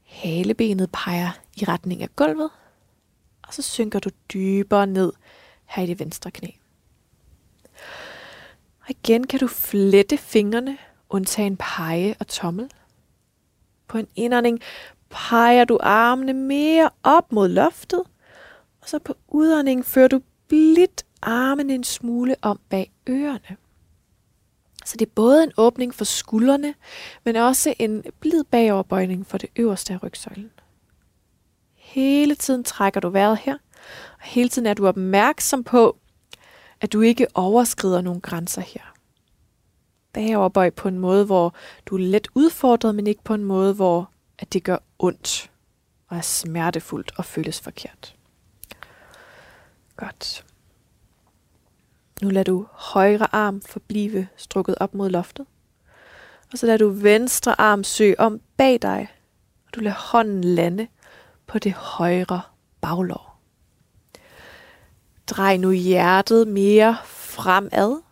[0.06, 2.50] Halebenet peger i retning af gulvet.
[3.46, 5.12] Og så synker du dybere ned
[5.64, 6.48] her i det venstre knæ.
[8.80, 10.78] Og igen kan du flette fingrene
[11.10, 12.70] undtagen pege og tommel.
[13.88, 14.60] På en indånding
[15.10, 18.02] peger du armene mere op mod loftet,
[18.80, 23.56] og så på udånding fører du blidt armene en smule om bag ørerne.
[24.84, 26.74] Så det er både en åbning for skuldrene,
[27.24, 30.50] men også en blid bagoverbøjning for det øverste af rygsøjlen.
[31.74, 33.54] Hele tiden trækker du vejret her,
[34.12, 35.96] og hele tiden er du opmærksom på,
[36.80, 38.97] at du ikke overskrider nogle grænser her
[40.18, 41.54] bagoverbøj på en måde, hvor
[41.86, 45.50] du er let udfordret, men ikke på en måde, hvor at det gør ondt
[46.08, 48.14] og er smertefuldt og føles forkert.
[49.96, 50.44] Godt.
[52.22, 55.46] Nu lader du højre arm forblive strukket op mod loftet.
[56.52, 59.08] Og så lader du venstre arm søge om bag dig,
[59.66, 60.88] og du lader hånden lande
[61.46, 62.40] på det højre
[62.80, 63.40] baglår.
[65.26, 68.07] Drej nu hjertet mere fremad,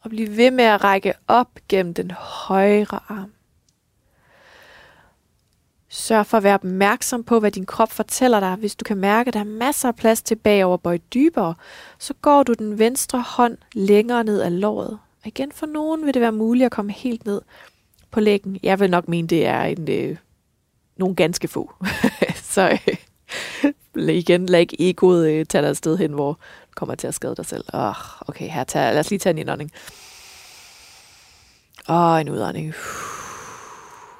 [0.00, 3.32] og bliv ved med at række op gennem den højre arm.
[5.92, 8.54] Sørg for at være opmærksom på, hvad din krop fortæller dig.
[8.54, 11.54] Hvis du kan mærke, at der er masser af plads tilbage over bøj dybere,
[11.98, 14.90] så går du den venstre hånd længere ned ad låret.
[14.90, 17.42] Og igen for nogen vil det være muligt at komme helt ned
[18.10, 18.58] på læggen.
[18.62, 20.16] Jeg vil nok mene, det er en, øh,
[20.96, 21.72] nogle ganske få.
[22.54, 22.78] så
[23.96, 26.38] øh, igen, lad ikke egoet øh, tage dig et sted hen, hvor
[26.74, 27.64] kommer til at skade dig selv.
[27.72, 27.94] Oh,
[28.28, 29.70] okay, her tag, lad os lige tage en indånding.
[31.86, 32.74] Og en udånding.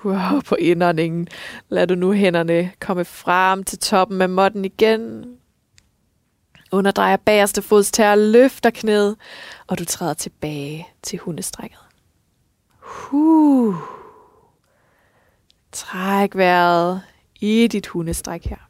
[0.04, 1.28] Wow, på indåndingen.
[1.68, 5.24] Lad du nu hænderne komme frem til toppen af måtten igen.
[6.72, 9.16] Underdrejer bagerste fodstær, løfter knæet,
[9.66, 11.78] og du træder tilbage til hundestrækket.
[12.78, 13.74] Huh.
[15.72, 17.02] Træk vejret
[17.40, 18.69] i dit hundestræk her.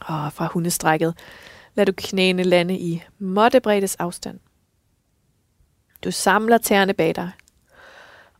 [0.00, 1.18] Og fra hundestrækket
[1.74, 4.40] lad du knæene lande i måttebreddes afstand.
[6.04, 7.30] Du samler tæerne bag dig.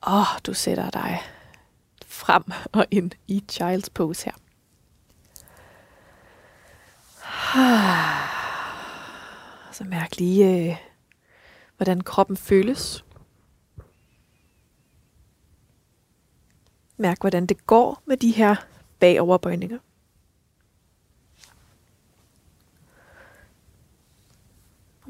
[0.01, 1.23] Og du sætter dig
[2.07, 4.33] frem og ind i child's pose her.
[9.73, 10.77] Så mærk lige, øh,
[11.77, 13.05] hvordan kroppen føles.
[16.96, 18.57] Mærk, hvordan det går med de her
[18.99, 19.79] bagoverbøjninger.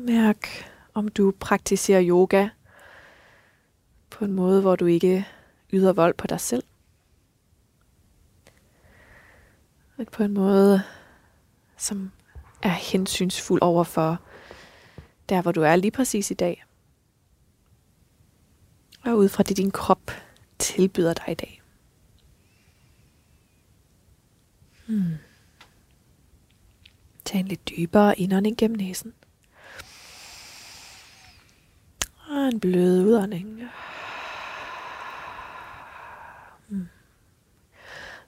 [0.00, 0.48] Mærk,
[0.94, 2.48] om du praktiserer yoga
[4.10, 5.26] på en måde, hvor du ikke
[5.72, 6.62] yder vold på dig selv.
[9.96, 10.82] Men på en måde,
[11.76, 12.12] som
[12.62, 14.18] er hensynsfuld over for
[15.28, 16.64] der, hvor du er lige præcis i dag.
[19.04, 20.10] Og ud fra det, din krop
[20.58, 21.62] tilbyder dig i dag.
[24.86, 25.14] Hmm.
[27.24, 29.12] Tag en lidt dybere indånding gennem næsen.
[32.30, 33.62] Og en blød udånding.
[36.68, 36.88] Mm.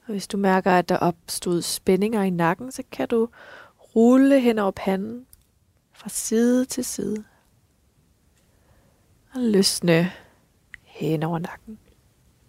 [0.05, 3.29] Og hvis du mærker, at der opstod spændinger i nakken, så kan du
[3.95, 5.25] rulle hen over panden
[5.93, 7.23] fra side til side.
[9.33, 10.11] Og løsne
[10.83, 11.79] hen over nakken.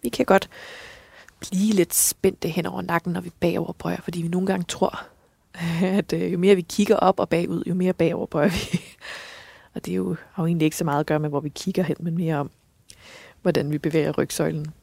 [0.03, 0.51] Vi kan godt
[1.41, 5.07] blive lidt spændte hen over nakken, når vi bagover bøjer, fordi vi nogle gange tror,
[5.99, 8.81] at øh, jo mere vi kigger op og bagud, jo mere bagover bøjer vi
[9.75, 11.49] og det er jo, har jo egentlig ikke så meget at gøre med, hvor vi
[11.49, 12.51] kigger hen, men mere om,
[13.43, 14.75] hvordan vi bevæger rygsøjlen.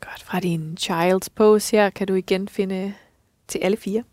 [0.00, 2.94] Godt, fra din child's pose her kan du igen finde
[3.48, 4.04] til alle fire.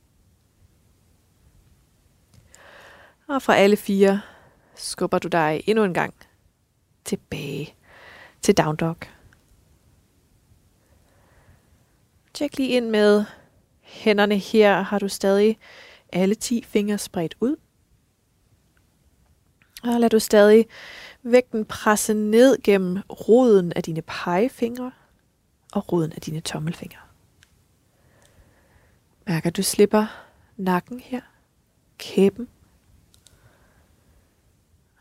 [3.28, 4.22] Og fra alle fire
[4.76, 6.14] skubber du dig endnu en gang
[7.06, 7.76] tilbage
[8.42, 8.98] til down dog.
[12.34, 13.26] Tjek lige ind med
[13.90, 14.82] hænderne her.
[14.82, 15.58] Har du stadig
[16.14, 17.56] alle 10 fingre spredt ud.
[19.84, 20.66] Og lad du stadig
[21.24, 24.92] vægten presse ned gennem roden af dine pegefingre
[25.74, 27.00] og roden af dine tommelfingre.
[29.28, 30.06] Mærker du slipper
[30.58, 31.22] nakken her,
[31.98, 32.48] kæben.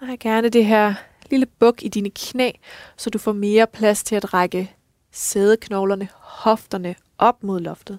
[0.00, 0.94] Og har gerne det her
[1.30, 2.50] lille buk i dine knæ,
[2.96, 4.76] så du får mere plads til at række
[5.10, 7.98] sædeknoglerne, hofterne op mod loftet.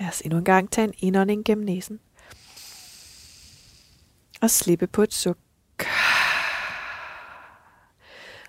[0.00, 2.00] Lad os endnu en gang tage en indånding gennem næsen.
[4.40, 5.38] Og slippe på et suk.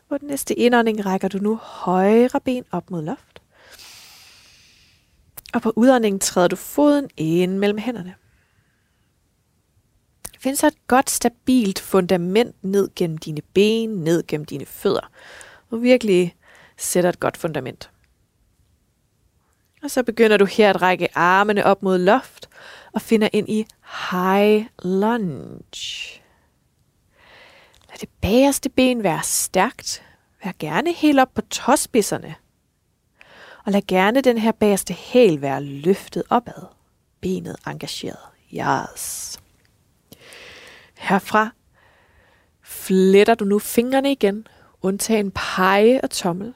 [0.09, 3.41] På den næste indånding rækker du nu højre ben op mod loft.
[5.53, 8.15] Og på udåndingen træder du foden ind mellem hænderne.
[10.39, 15.11] Find så et godt, stabilt fundament ned gennem dine ben, ned gennem dine fødder.
[15.69, 16.35] Og virkelig
[16.77, 17.91] sætter et godt fundament.
[19.87, 22.49] Og så begynder du her at række armene op mod loft
[22.93, 23.65] og finder ind i
[24.11, 26.21] high lunge.
[27.89, 30.03] Lad det bagerste ben være stærkt.
[30.43, 32.35] Vær gerne helt op på tåspidserne.
[33.65, 36.67] Og lad gerne den her bagerste hæl være løftet opad.
[37.21, 38.19] Benet engageret.
[38.53, 39.39] Yes.
[40.97, 41.49] Herfra
[42.61, 44.47] fletter du nu fingrene igen,
[44.81, 46.53] undtagen pege og tommel.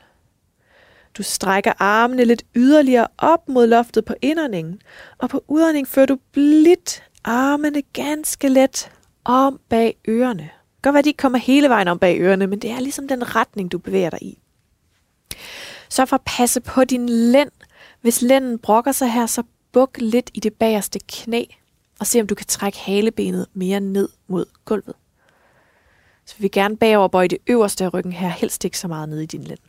[1.17, 4.81] Du strækker armene lidt yderligere op mod loftet på indåndingen,
[5.17, 8.91] og på udåndingen fører du blidt armene ganske let
[9.23, 10.49] om bag ørerne.
[10.81, 13.35] Godt være, de ikke kommer hele vejen om bag ørerne, men det er ligesom den
[13.35, 14.39] retning, du bevæger dig i.
[15.89, 17.51] Så for at passe på din lænd.
[18.01, 21.43] Hvis lænden brokker sig her, så buk lidt i det bagerste knæ,
[21.99, 24.95] og se om du kan trække halebenet mere ned mod gulvet.
[26.25, 29.09] Så vi vil gerne bagover bøje det øverste af ryggen her, helst ikke så meget
[29.09, 29.59] ned i din lænd.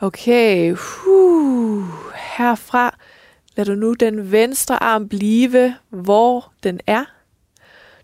[0.00, 1.84] Okay, huh.
[2.14, 2.94] herfra
[3.56, 7.04] lad du nu den venstre arm blive, hvor den er.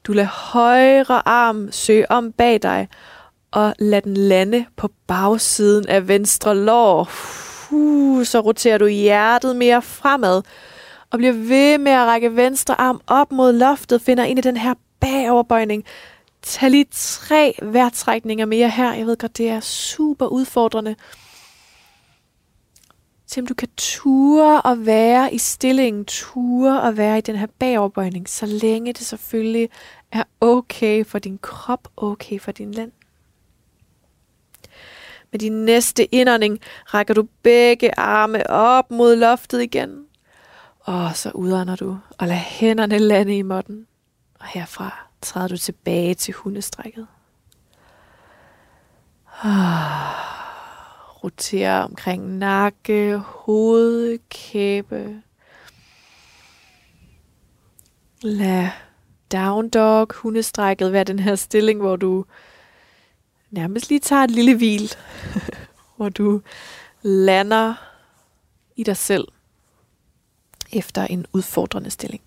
[0.04, 2.88] Du lader højre arm søge om bag dig,
[3.50, 7.10] og lad den lande på bagsiden af venstre lår.
[7.70, 10.42] Uh, så roterer du hjertet mere fremad,
[11.10, 14.56] og bliver ved med at række venstre arm op mod loftet, finder ind i den
[14.56, 15.84] her bagoverbøjning.
[16.42, 18.94] Tag lige tre vejrtrækninger mere her.
[18.94, 20.96] Jeg ved godt, det er super udfordrende
[23.34, 27.46] til om du kan ture og være i stillingen, ture og være i den her
[27.58, 29.68] bagoverbøjning, så længe det selvfølgelig
[30.12, 32.92] er okay for din krop, okay for din lænd.
[35.32, 40.06] Med din næste indånding rækker du begge arme op mod loftet igen.
[40.80, 43.86] Og så udånder du og lader hænderne lande i måtten.
[44.40, 47.06] Og herfra træder du tilbage til hundestrækket.
[49.42, 50.43] Ah
[51.24, 55.22] rotere omkring nakke, hoved, kæbe.
[58.22, 58.68] Lad
[59.32, 62.24] down dog, hundestrækket, være den her stilling, hvor du
[63.50, 64.94] nærmest lige tager et lille hvil,
[65.96, 66.40] hvor du
[67.02, 67.74] lander
[68.76, 69.28] i dig selv
[70.72, 72.22] efter en udfordrende stilling.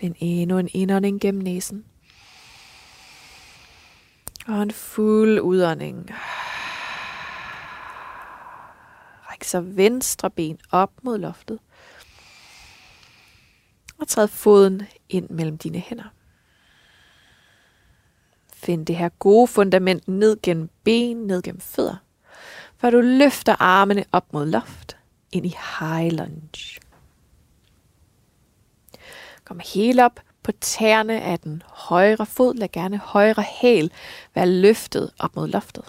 [0.00, 1.84] Find endnu en indånding gennem næsen.
[4.46, 6.10] Og en fuld udånding.
[9.30, 11.58] Ræk så venstre ben op mod loftet.
[13.98, 16.08] Og træd foden ind mellem dine hænder.
[18.54, 21.96] Find det her gode fundament ned gennem ben, ned gennem fødder.
[22.78, 24.96] Før du løfter armene op mod loft
[25.32, 26.80] ind i high lunge.
[29.50, 32.54] Kom helt op på tæerne af den højre fod.
[32.54, 33.90] Lad gerne højre hæl
[34.34, 35.84] være løftet op mod loftet.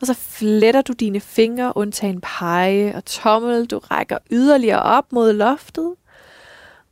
[0.00, 3.66] Og så fletter du dine fingre, undtagen pege og tommel.
[3.66, 5.94] Du rækker yderligere op mod loftet.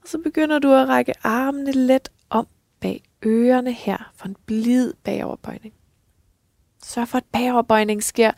[0.02, 2.46] Og så begynder du at række armene let om
[2.80, 5.74] bag ørerne her for en blid bagoverbøjning.
[6.84, 8.32] Sørg for, at bagoverbøjning sker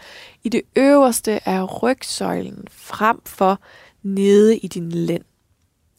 [0.44, 3.60] i det øverste af rygsøjlen, frem for
[4.02, 5.24] nede i din lænd.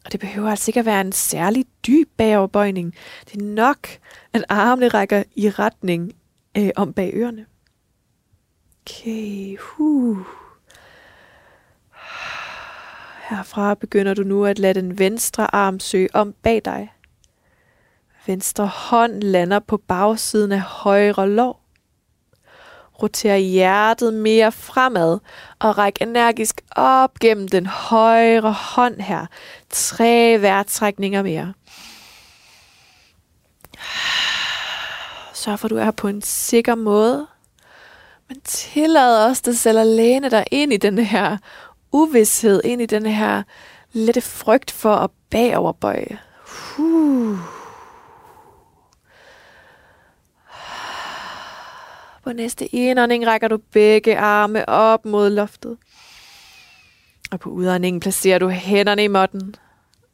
[0.06, 2.94] Og det behøver altså ikke at være en særlig dyb bagoverbøjning.
[3.24, 3.88] Det er nok,
[4.32, 6.12] at armene rækker i retning
[6.58, 7.46] øh, om bag ørerne.
[8.82, 10.18] Okay, huh.
[13.28, 16.92] Herfra begynder du nu at lade den venstre arm søge om bag dig.
[18.26, 21.65] Venstre hånd lander på bagsiden af højre lår.
[23.02, 25.18] Roter hjertet mere fremad
[25.58, 29.26] og ræk energisk op gennem den højre hånd her.
[29.70, 31.52] Tre vejrtrækninger mere.
[35.34, 37.26] Sørg for, at du er på en sikker måde.
[38.28, 41.36] Men tillad også dig selv at læne dig ind i den her
[41.92, 43.42] uvidshed, ind i den her
[43.92, 46.18] lette frygt for at bagoverbøje.
[46.78, 47.55] Uh.
[52.26, 55.78] På næste indånding rækker du begge arme op mod loftet.
[57.30, 59.54] Og på udåndingen placerer du hænderne i måtten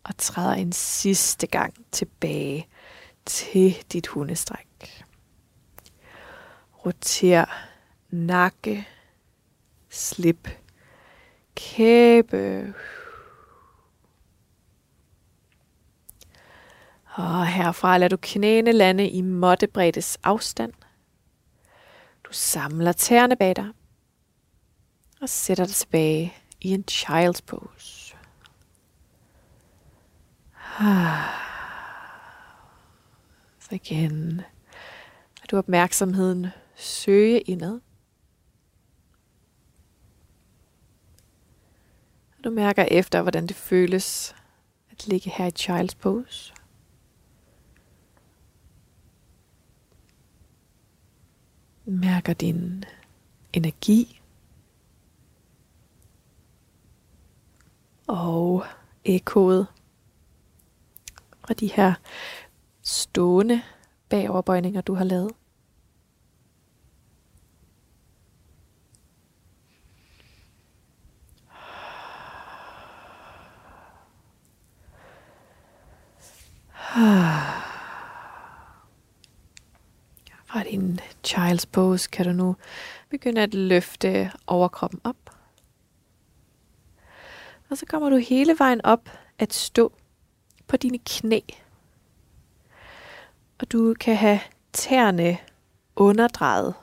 [0.04, 2.68] og træder en sidste gang tilbage
[3.26, 5.04] til dit hundestræk.
[6.86, 7.44] Roter
[8.10, 8.88] nakke,
[9.90, 10.48] slip,
[11.54, 12.74] kæbe.
[17.14, 20.72] Og herfra lader du knæene lande i måttebreddes afstand.
[22.32, 23.68] Du samler tæerne bag dig
[25.20, 28.16] og sætter dig tilbage i en child's pose.
[30.78, 31.28] Ah.
[33.58, 37.80] Så igen lader du opmærksomheden søge indad.
[42.44, 44.34] Du mærker efter, hvordan det føles
[44.90, 46.51] at ligge her i child's pose.
[51.84, 52.84] Mærker din
[53.52, 54.20] energi.
[58.06, 58.64] Og
[59.04, 59.66] ekkoet
[61.40, 61.94] fra de her
[62.82, 63.62] stående
[64.08, 65.32] bagoverbøjninger, du har lavet.
[76.94, 77.71] Ah.
[80.52, 82.56] Fra din child's pose kan du nu
[83.10, 85.16] begynde at løfte overkroppen op.
[87.70, 89.92] Og så kommer du hele vejen op at stå
[90.66, 91.40] på dine knæ.
[93.60, 94.40] Og du kan have
[94.72, 95.38] tæerne
[95.96, 96.74] underdrejet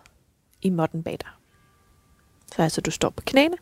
[0.61, 1.30] i måtten bag dig.
[2.55, 3.57] Så altså du står på knæene,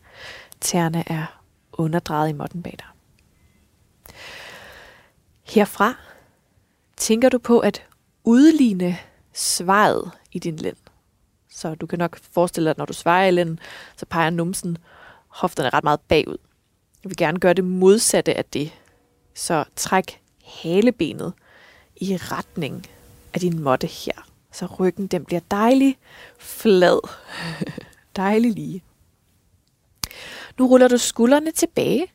[0.60, 1.42] tæerne er
[1.72, 2.88] underdrejet i måtten bag dig.
[5.42, 5.94] Herfra
[6.96, 7.86] tænker du på at
[8.24, 8.98] udligne
[9.38, 10.76] svaret i din lænd.
[11.50, 13.58] Så du kan nok forestille dig, at når du svarer i lænden,
[13.96, 14.78] så peger numsen
[15.28, 16.36] hofterne ret meget bagud.
[17.04, 18.72] Jeg vil gerne gøre det modsatte af det.
[19.34, 21.32] Så træk halebenet
[21.96, 22.86] i retning
[23.34, 24.28] af din måtte her.
[24.52, 25.98] Så ryggen den bliver dejlig
[26.38, 27.08] flad.
[28.16, 28.82] dejlig lige.
[30.58, 32.06] Nu ruller du skuldrene tilbage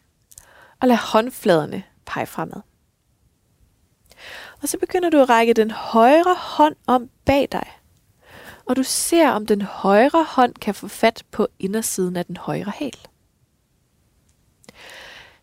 [0.82, 2.62] og lad håndfladerne pege fremad.
[4.64, 7.72] Og så begynder du at række den højre hånd om bag dig.
[8.66, 12.72] Og du ser, om den højre hånd kan få fat på indersiden af den højre
[12.76, 12.98] hæl.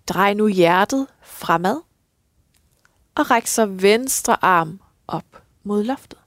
[0.08, 1.80] Drej nu hjertet fremad
[3.14, 6.18] og ræk så venstre arm op mod loftet.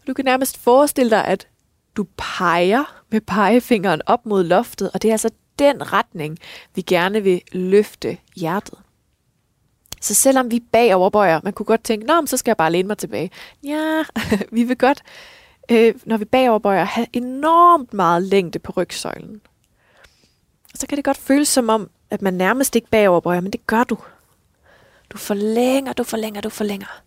[0.00, 1.48] Og Du kan nærmest forestille dig, at
[1.96, 6.38] du peger med pegefingeren op mod loftet, og det er altså den retning,
[6.74, 8.78] vi gerne vil løfte hjertet.
[10.00, 12.98] Så selvom vi bagoverbøjer, man kunne godt tænke, Nå, så skal jeg bare læne mig
[12.98, 13.30] tilbage.
[13.64, 14.04] Ja,
[14.56, 15.02] vi vil godt,
[15.70, 19.40] øh, når vi bagoverbøjer, have enormt meget længde på rygsøjlen.
[20.74, 23.84] Så kan det godt føles som om, at man nærmest ikke bagoverbøjer, men det gør
[23.84, 23.98] du.
[25.10, 27.02] Du forlænger, du forlænger, du forlænger.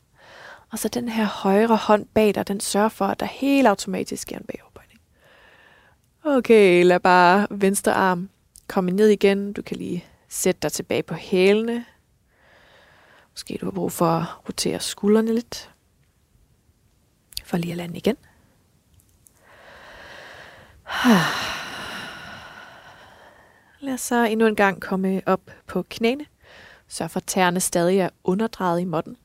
[0.72, 4.22] Og så den her højre hånd bag dig, den sørger for, at der helt automatisk
[4.22, 5.00] sker en bagoverbøjning.
[6.26, 8.30] Okay, lad bare venstre arm
[8.68, 9.54] komme ned igen.
[9.54, 11.86] Du kan lige sætte dig tilbage på hælene.
[13.34, 15.70] Måske du har brug for at rotere skuldrene lidt.
[17.44, 18.16] For lige at lande igen.
[23.80, 26.26] Lad os så endnu en gang komme op på knæene.
[26.88, 29.18] Sørg for, at tæerne stadig er underdrejet i måtten.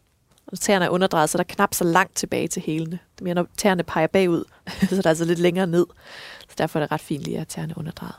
[0.47, 2.99] Og tæerne er underdrejet, så der knap så langt tilbage til hælene.
[3.15, 4.45] Det mere, når tæerne peger bagud,
[4.89, 5.87] så der er altså lidt længere ned.
[6.49, 8.15] Så derfor er det ret fint lige at tæerne underdrejet.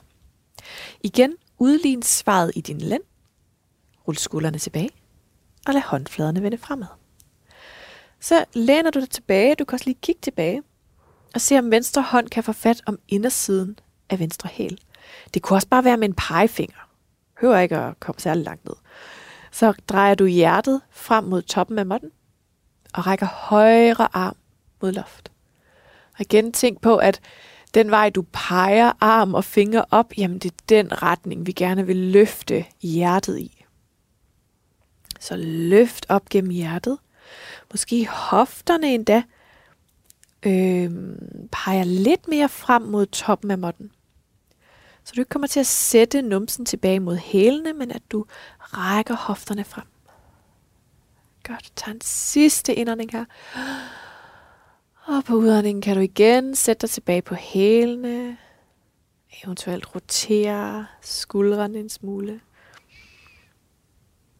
[1.01, 3.03] Igen, udlign svaret i din lænd.
[4.07, 4.89] Rul skuldrene tilbage,
[5.69, 6.87] og lad håndfladerne vende fremad.
[8.19, 10.63] Så læner du dig tilbage, du kan også lige kigge tilbage,
[11.33, 14.79] og se om venstre hånd kan få fat om indersiden af venstre hæl.
[15.33, 16.89] Det kunne også bare være med en pegefinger.
[17.41, 18.75] Hører ikke at komme særlig langt ned.
[19.51, 22.11] Så drejer du hjertet frem mod toppen af måtten,
[22.93, 24.35] og rækker højre arm
[24.81, 25.31] mod loft.
[26.13, 27.21] Og igen tænk på, at
[27.73, 31.85] den vej, du peger arm og finger op, jamen det er den retning, vi gerne
[31.85, 33.58] vil løfte hjertet i.
[35.19, 36.97] Så løft op gennem hjertet.
[37.71, 39.23] Måske hofterne endda
[40.45, 40.91] øh,
[41.51, 43.91] peger lidt mere frem mod toppen af måtten.
[45.03, 48.25] Så du ikke kommer til at sætte numsen tilbage mod hælene, men at du
[48.59, 49.85] rækker hofterne frem.
[51.43, 51.71] Godt.
[51.75, 53.25] Tag en sidste indånding her.
[55.05, 58.37] Og på udåndingen kan du igen sætte dig tilbage på hælene.
[59.43, 62.39] Eventuelt rotere skuldrene en smule.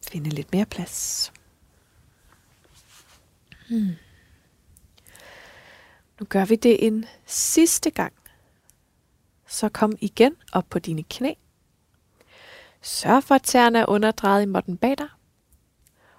[0.09, 1.33] Finde lidt mere plads.
[3.69, 3.95] Hmm.
[6.19, 8.13] Nu gør vi det en sidste gang.
[9.47, 11.33] Så kom igen op på dine knæ.
[12.81, 15.07] Sørg for, at tæerne er underdrejet i måtten bag dig.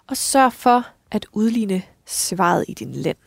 [0.06, 3.18] Og sørg for at udligne svaret i din lænd.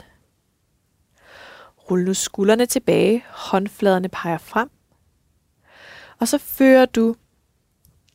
[1.77, 4.69] Rul nu skuldrene tilbage, håndfladerne peger frem.
[6.19, 7.15] Og så fører du,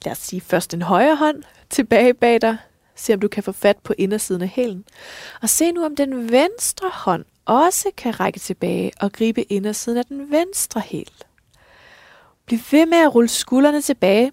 [0.05, 2.57] lad os sige først en højre hånd tilbage bag dig.
[2.97, 4.85] Se om du kan få fat på indersiden af hælen.
[5.43, 10.05] Og se nu om den venstre hånd også kan række tilbage og gribe indersiden af
[10.05, 11.11] den venstre hæl.
[12.47, 14.33] Bliv ved med at rulle skuldrene tilbage,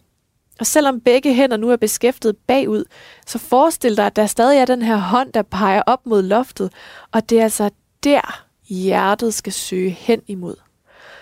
[0.60, 2.84] og selvom begge hænder nu er beskæftiget bagud,
[3.28, 6.74] så forestil dig, at der stadig er den her hånd, der peger op mod loftet,
[7.12, 7.70] og det er altså
[8.04, 10.56] der, hjertet skal søge hen imod.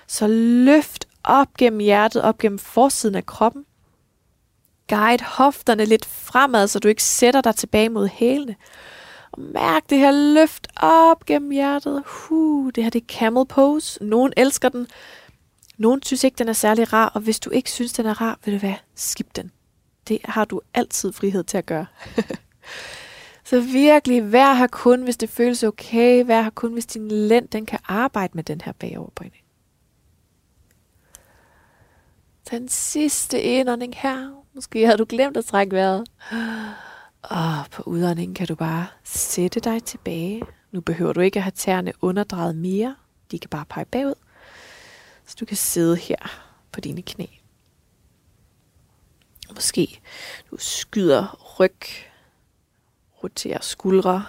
[0.07, 3.65] Så løft op gennem hjertet, op gennem forsiden af kroppen.
[4.95, 8.55] Guide hofterne lidt fremad, så du ikke sætter dig tilbage mod hælene.
[9.31, 12.03] Og mærk det her løft op gennem hjertet.
[12.05, 14.03] Huh, det her det er camel pose.
[14.03, 14.87] Nogen elsker den.
[15.77, 18.39] Nogen synes ikke, den er særlig rar, og hvis du ikke synes, den er rar,
[18.45, 19.51] vil du være, skip den.
[20.07, 21.85] Det har du altid frihed til at gøre.
[23.45, 26.25] Så virkelig, vær her kun, hvis det føles okay.
[26.25, 29.43] Vær her kun, hvis din lænd den kan arbejde med den her bagoverbøjning.
[32.51, 34.42] Den sidste indånding her.
[34.55, 36.03] Måske havde du glemt at trække vejret.
[37.21, 40.41] Og på udåndingen kan du bare sætte dig tilbage.
[40.71, 42.95] Nu behøver du ikke at have tæerne underdrejet mere.
[43.31, 44.15] De kan bare pege bagud.
[45.25, 46.17] Så du kan sidde her
[46.71, 47.25] på dine knæ.
[49.55, 50.01] Måske
[50.51, 51.79] du skyder ryg
[53.23, 54.25] roterer skuldre,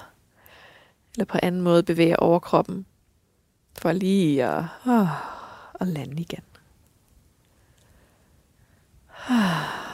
[1.14, 2.86] eller på anden måde bevæger overkroppen,
[3.78, 5.08] for lige at, åh,
[5.80, 6.42] at lande igen.
[9.28, 9.93] Ah.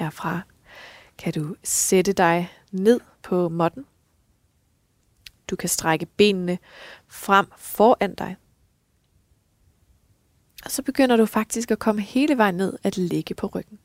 [0.00, 0.40] Herfra
[1.18, 3.86] kan du sætte dig ned på måtten.
[5.50, 6.58] Du kan strække benene
[7.08, 8.36] frem foran dig.
[10.64, 13.78] Og så begynder du faktisk at komme hele vejen ned at ligge på ryggen.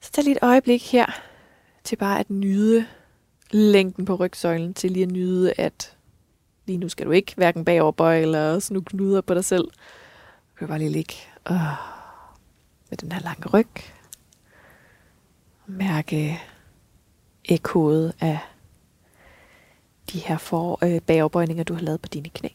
[0.00, 1.06] Så tag lige et øjeblik her
[1.84, 2.86] til bare at nyde
[3.50, 5.96] længden på rygsøjlen, til lige at nyde, at
[6.66, 9.64] lige nu skal du ikke hverken bagover bøje eller snu knuder på dig selv.
[9.64, 11.14] Du kan bare lige ligge
[11.50, 11.99] øh,
[12.90, 13.68] med den her lange ryg.
[15.66, 16.40] Mærke
[17.44, 18.38] ekkoet af
[20.12, 22.48] de her for, øh, bagopbøjninger, du har lavet på dine knæ.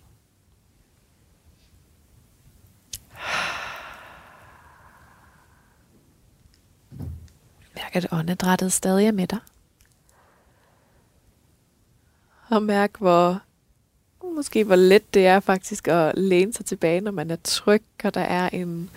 [7.76, 9.40] Mærk, at åndedrættet stadig er med dig.
[12.50, 13.42] Og mærk, hvor
[14.36, 18.14] måske hvor let det er faktisk at læne sig tilbage, når man er tryg, og
[18.14, 18.90] der er en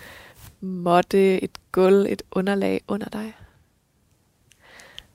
[0.61, 3.33] måtte, et gulv, et underlag under dig.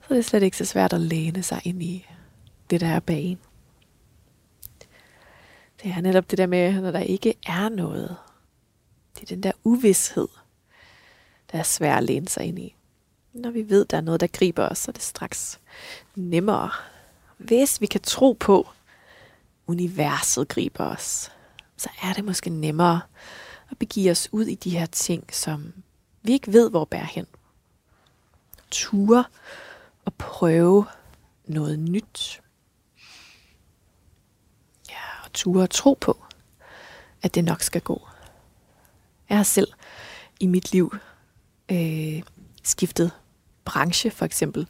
[0.01, 2.07] Så det er slet ikke så svært at læne sig ind i
[2.71, 3.39] det, der er bag
[5.83, 8.17] Det er netop det der med, når der ikke er noget.
[9.15, 10.29] Det er den der uvidshed,
[11.53, 12.77] der er svær at læne sig ind i.
[13.33, 15.61] Når vi ved, der er noget, der griber os, så er det straks
[16.15, 16.71] nemmere.
[17.39, 18.69] Hvis vi kan tro på,
[19.67, 21.31] universet griber os,
[21.77, 23.01] så er det måske nemmere
[23.71, 25.73] at begive os ud i de her ting, som
[26.23, 27.27] vi ikke ved, hvor bærer hen.
[28.71, 29.25] Ture
[30.05, 30.87] og prøve
[31.47, 32.43] noget nyt.
[34.91, 36.25] Ja, og ture og tro på,
[37.23, 38.09] at det nok skal gå.
[39.29, 39.69] Jeg har selv
[40.41, 40.95] i mit liv
[41.69, 42.23] øh,
[42.63, 43.11] skiftet
[43.65, 44.69] branche, for eksempel.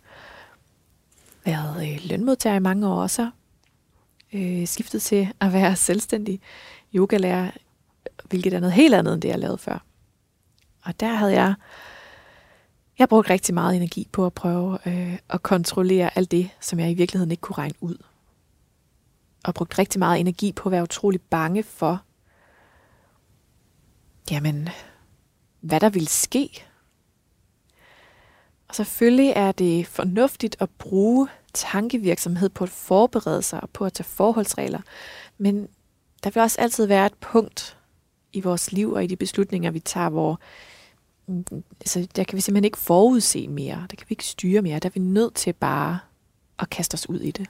[1.44, 3.30] Været øh, lønmodtager i mange år, og så
[4.32, 6.40] øh, skiftet til at være selvstændig
[6.94, 7.50] yogalærer,
[8.28, 9.84] hvilket er noget helt andet end det, jeg lavede før.
[10.84, 11.54] Og der havde jeg,
[12.98, 16.90] jeg brugte rigtig meget energi på at prøve øh, at kontrollere alt det, som jeg
[16.90, 17.96] i virkeligheden ikke kunne regne ud.
[19.44, 22.02] Og brugte rigtig meget energi på at være utrolig bange for,
[24.30, 24.68] jamen,
[25.60, 26.64] hvad der ville ske.
[28.68, 33.92] Og selvfølgelig er det fornuftigt at bruge tankevirksomhed på at forberede sig og på at
[33.92, 34.80] tage forholdsregler.
[35.38, 35.68] Men
[36.24, 37.76] der vil også altid være et punkt
[38.34, 40.40] i vores liv og i de beslutninger, vi tager, hvor
[41.26, 41.44] mm,
[41.80, 43.86] altså, der kan vi simpelthen ikke forudse mere.
[43.90, 44.78] Der kan vi ikke styre mere.
[44.78, 45.98] Der er vi nødt til bare
[46.58, 47.46] at kaste os ud i det.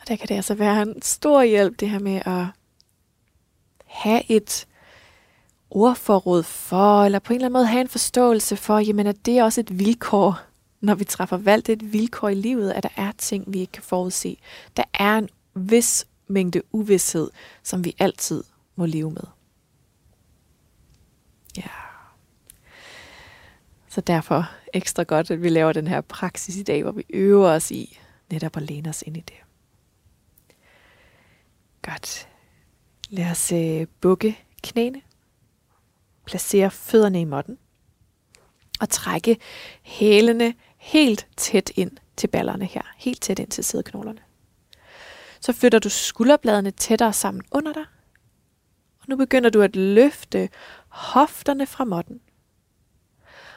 [0.00, 2.46] Og der kan det altså være en stor hjælp, det her med at
[3.84, 4.66] have et
[5.70, 9.38] ordforråd for, eller på en eller anden måde have en forståelse for, jamen at det
[9.38, 10.38] er også et vilkår
[10.84, 13.60] når vi træffer valg, det er et vilkår i livet, at der er ting, vi
[13.60, 14.36] ikke kan forudse.
[14.76, 17.30] Der er en vis mængde uvidshed,
[17.62, 18.44] som vi altid
[18.76, 19.24] må leve med.
[21.56, 21.70] Ja.
[23.88, 27.48] Så derfor ekstra godt, at vi laver den her praksis i dag, hvor vi øver
[27.48, 27.98] os i
[28.30, 29.36] netop at læne os ind i det.
[31.82, 32.28] Godt.
[33.08, 35.02] Lad os øh, bukke knæene.
[36.24, 37.58] Placere fødderne i måtten.
[38.80, 39.38] Og trække
[39.82, 42.82] hælene helt tæt ind til ballerne her.
[42.96, 44.20] Helt tæt ind til sædeknoglerne.
[45.44, 47.84] Så flytter du skulderbladene tættere sammen under dig.
[49.00, 50.48] Og nu begynder du at løfte
[50.88, 52.20] hofterne fra måtten.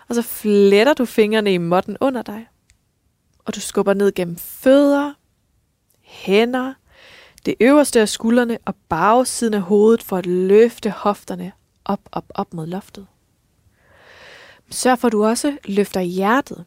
[0.07, 2.47] Og så fletter du fingrene i måtten under dig.
[3.45, 5.13] Og du skubber ned gennem fødder,
[6.01, 6.73] hænder,
[7.45, 11.51] det øverste af skuldrene og bagsiden af hovedet for at løfte hofterne
[11.85, 13.07] op, op, op mod loftet.
[14.71, 16.65] Sørg for, at du også løfter hjertet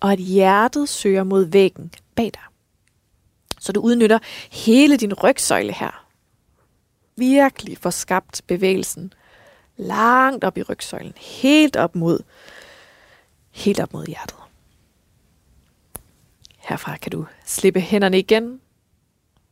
[0.00, 2.42] og at hjertet søger mod væggen bag dig.
[3.60, 4.18] Så du udnytter
[4.50, 6.06] hele din rygsøjle her.
[7.16, 9.12] Virkelig får skabt bevægelsen
[9.76, 12.20] langt op i rygsøjlen, helt op mod,
[13.50, 14.36] helt op mod hjertet.
[16.58, 18.60] Herfra kan du slippe hænderne igen,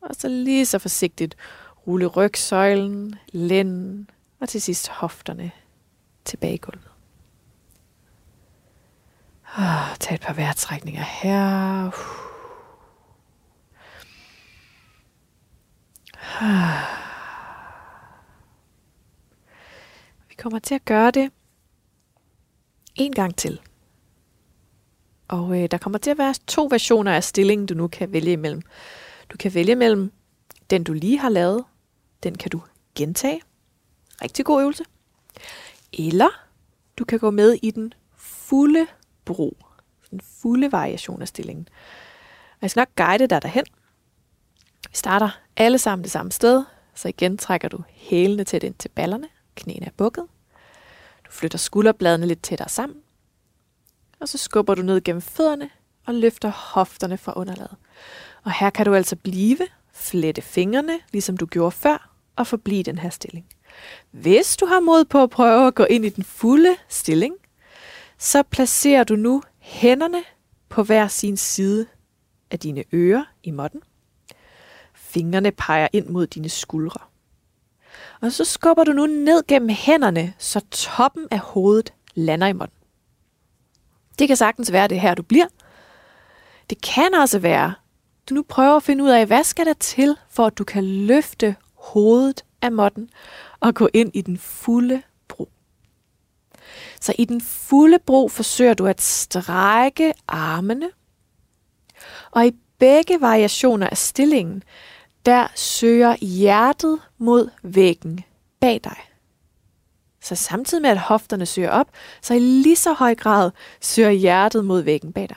[0.00, 1.36] og så lige så forsigtigt
[1.86, 5.50] rulle rygsøjlen, lænden og til sidst hofterne
[6.24, 6.90] tilbage i gulvet.
[9.56, 11.90] Ah, tag et par vejrtrækninger her.
[20.28, 21.30] Vi kommer til at gøre det
[22.94, 23.60] en gang til.
[25.28, 28.32] Og øh, der kommer til at være to versioner af stillingen, du nu kan vælge
[28.32, 28.62] imellem.
[29.28, 30.12] Du kan vælge mellem
[30.70, 31.64] den, du lige har lavet.
[32.22, 32.60] Den kan du
[32.94, 33.40] gentage.
[34.22, 34.84] Rigtig god øvelse.
[35.92, 36.28] Eller
[36.98, 38.86] du kan gå med i den fulde
[39.24, 39.56] bro.
[40.10, 41.68] Den fulde variation af stillingen.
[42.52, 43.64] Og jeg skal nok guide dig derhen.
[44.90, 46.64] Vi starter alle sammen det samme sted,
[46.94, 50.24] så igen trækker du hælene tæt ind til ballerne, knæene er bukket.
[51.26, 52.98] Du flytter skulderbladene lidt tættere sammen.
[54.20, 55.70] Og så skubber du ned gennem fødderne
[56.06, 57.76] og løfter hofterne fra underlaget.
[58.44, 59.58] Og her kan du altså blive,
[59.92, 63.46] flette fingrene, ligesom du gjorde før, og forblive den her stilling.
[64.10, 67.34] Hvis du har mod på at prøve at gå ind i den fulde stilling,
[68.18, 70.22] så placerer du nu hænderne
[70.68, 71.86] på hver sin side
[72.50, 73.80] af dine ører i måtten.
[75.16, 77.00] Fingrene peger ind mod dine skuldre.
[78.20, 82.78] Og så skubber du nu ned gennem hænderne, så toppen af hovedet lander i måtten.
[84.18, 85.46] Det kan sagtens være det her, du bliver.
[86.70, 87.74] Det kan også være,
[88.28, 90.84] du nu prøver at finde ud af, hvad skal der til, for at du kan
[90.84, 93.10] løfte hovedet af måtten
[93.60, 95.48] og gå ind i den fulde bro.
[97.00, 100.90] Så i den fulde bro forsøger du at strække armene,
[102.30, 104.62] og i begge variationer af stillingen,
[105.26, 108.24] der søger hjertet mod væggen
[108.60, 108.96] bag dig.
[110.22, 111.86] Så samtidig med at hofterne søger op,
[112.22, 113.50] så i lige så høj grad
[113.80, 115.36] søger hjertet mod væggen bag dig.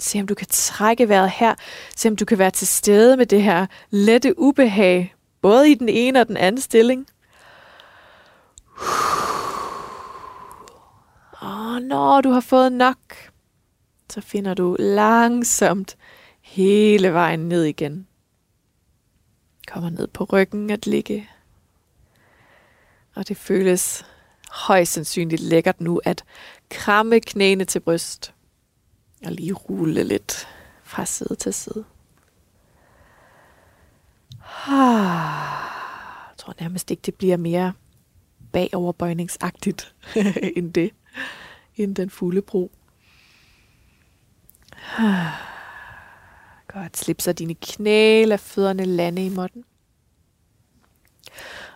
[0.00, 1.54] Se om du kan trække vejret her.
[1.96, 5.88] Se om du kan være til stede med det her lette ubehag, både i den
[5.88, 7.06] ene og den anden stilling.
[11.40, 13.14] Og når du har fået nok,
[14.10, 15.96] så finder du langsomt
[16.42, 18.06] hele vejen ned igen.
[19.66, 21.28] Kommer ned på ryggen at ligge.
[23.14, 24.04] Og det føles
[24.50, 26.24] højst sandsynligt lækkert nu at
[26.70, 28.34] kramme knæene til bryst
[29.24, 30.48] og lige rulle lidt
[30.82, 31.84] fra side til side.
[36.28, 37.72] Jeg tror nærmest ikke, det bliver mere
[38.52, 39.94] bagoverbøjningsagtigt
[40.56, 40.90] end det,
[41.76, 42.72] end den fulde bro.
[46.74, 49.64] Godt, slip så dine knæ, lad fødderne lande i måtten.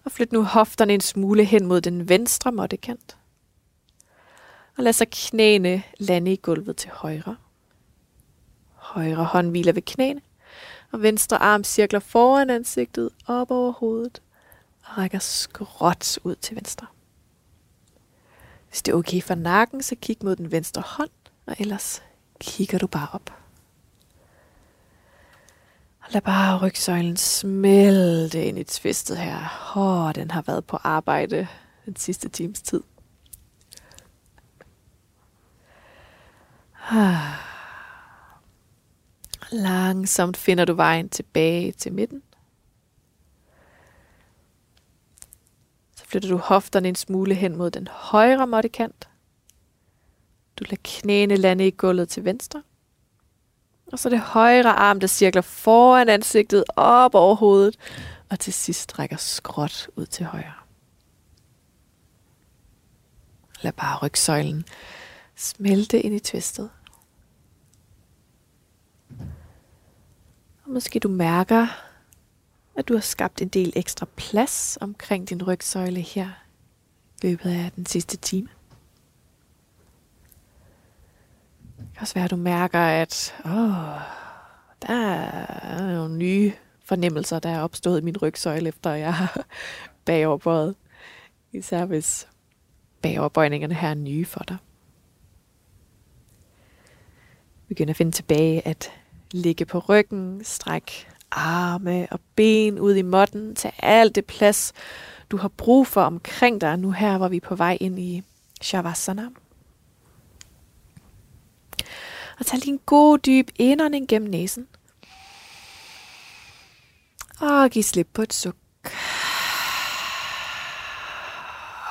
[0.05, 3.17] Og flyt nu hofterne en smule hen mod den venstre måttekant.
[4.77, 7.37] Og lad så knæene lande i gulvet til højre.
[8.75, 10.21] Højre hånd hviler ved knæene,
[10.93, 14.23] og venstre arm cirkler foran ansigtet op over hovedet
[14.85, 16.87] og rækker skråt ud til venstre.
[18.69, 21.11] Hvis det er okay for nakken, så kig mod den venstre hånd,
[21.47, 22.03] og ellers
[22.41, 23.48] kigger du bare op.
[26.09, 29.73] Og lad bare rygsøjlen smelte ind i tvistet her.
[29.77, 31.49] Åh, oh, den har været på arbejde
[31.87, 32.83] den sidste times tid.
[36.91, 37.35] Ah.
[39.53, 42.23] Langsomt finder du vejen tilbage til midten.
[45.97, 49.09] Så flytter du hofterne en smule hen mod den højre måttekant.
[50.59, 52.63] Du lader knæene lande i gulvet til venstre.
[53.93, 57.77] Og så det højre arm, der cirkler foran ansigtet op over hovedet,
[58.31, 60.53] og til sidst strækker skråt ud til højre.
[63.61, 64.65] Lad bare rygsøjlen
[65.37, 66.71] smelte ind i tvistet.
[70.65, 71.67] Og måske du mærker,
[72.77, 76.31] at du har skabt en del ekstra plads omkring din rygsøjle her
[77.23, 78.49] i løbet af den sidste time.
[81.79, 84.01] Det kan også være, at du mærker, at åh,
[84.83, 86.53] der er nogle nye
[86.85, 89.47] fornemmelser, der er opstået i min rygsøjle, efter jeg har
[90.05, 90.75] bagoverbøjet.
[91.53, 92.29] Især hvis
[93.03, 94.57] bagoverbøjningerne her er nye for dig.
[97.69, 98.93] Begynd at finde tilbage at
[99.33, 104.73] ligge på ryggen, stræk arme og ben ud i måtten, tag alt det plads,
[105.31, 108.23] du har brug for omkring dig, nu her, hvor vi er på vej ind i
[108.63, 109.29] Shavasana.
[112.39, 114.69] Og tag lige en god dyb indånding gennem næsen.
[117.41, 118.57] Og giv slip på et suk.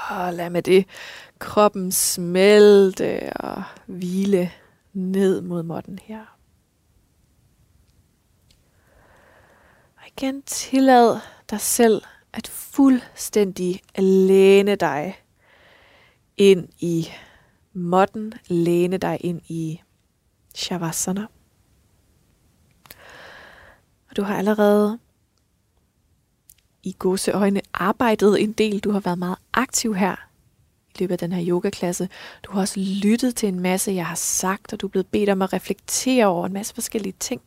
[0.09, 0.85] Og lad med det
[1.39, 4.51] kroppen smelte og hvile
[4.93, 6.37] ned mod måtten her.
[10.17, 11.19] igen tillad
[11.49, 12.01] dig selv
[12.33, 15.21] at fuldstændig læne dig
[16.37, 17.07] ind i
[17.73, 19.81] måtten, læne dig ind i
[20.57, 21.27] Shavasana.
[24.09, 24.99] Og du har allerede
[26.83, 28.79] i gåseøjne arbejdet en del.
[28.79, 30.15] Du har været meget aktiv her
[30.95, 32.09] i løbet af den her yogaklasse.
[32.43, 35.29] Du har også lyttet til en masse, jeg har sagt, og du er blevet bedt
[35.29, 37.41] om at reflektere over en masse forskellige ting.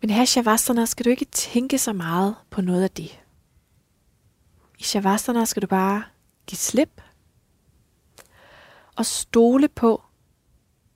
[0.00, 3.20] Men her i Shavasana skal du ikke tænke så meget på noget af det.
[4.78, 6.04] I Shavasana skal du bare
[6.46, 7.02] give slip
[8.96, 10.02] og stole på,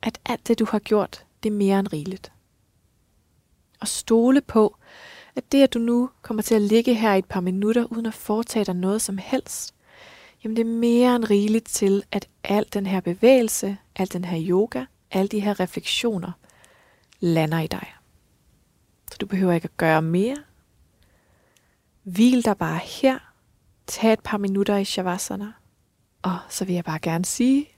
[0.07, 2.33] at alt det, du har gjort, det er mere end rigeligt.
[3.81, 4.77] Og stole på,
[5.37, 8.07] at det, at du nu kommer til at ligge her i et par minutter, uden
[8.07, 9.75] at foretage dig noget som helst,
[10.45, 14.43] jamen det er mere end rigeligt til, at al den her bevægelse, al den her
[14.51, 16.33] yoga, alle de her refleksioner
[17.21, 17.95] lander i dig.
[19.11, 20.37] Så du behøver ikke at gøre mere.
[22.03, 23.19] Hvil dig bare her.
[23.87, 25.53] Tag et par minutter i Shavasana.
[26.23, 27.76] Og så vil jeg bare gerne sige,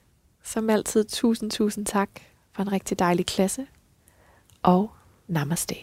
[0.49, 2.09] som altid, tusind, tusind tak
[2.51, 3.67] for en rigtig dejlig klasse.
[4.63, 4.91] Og
[5.27, 5.75] namaste.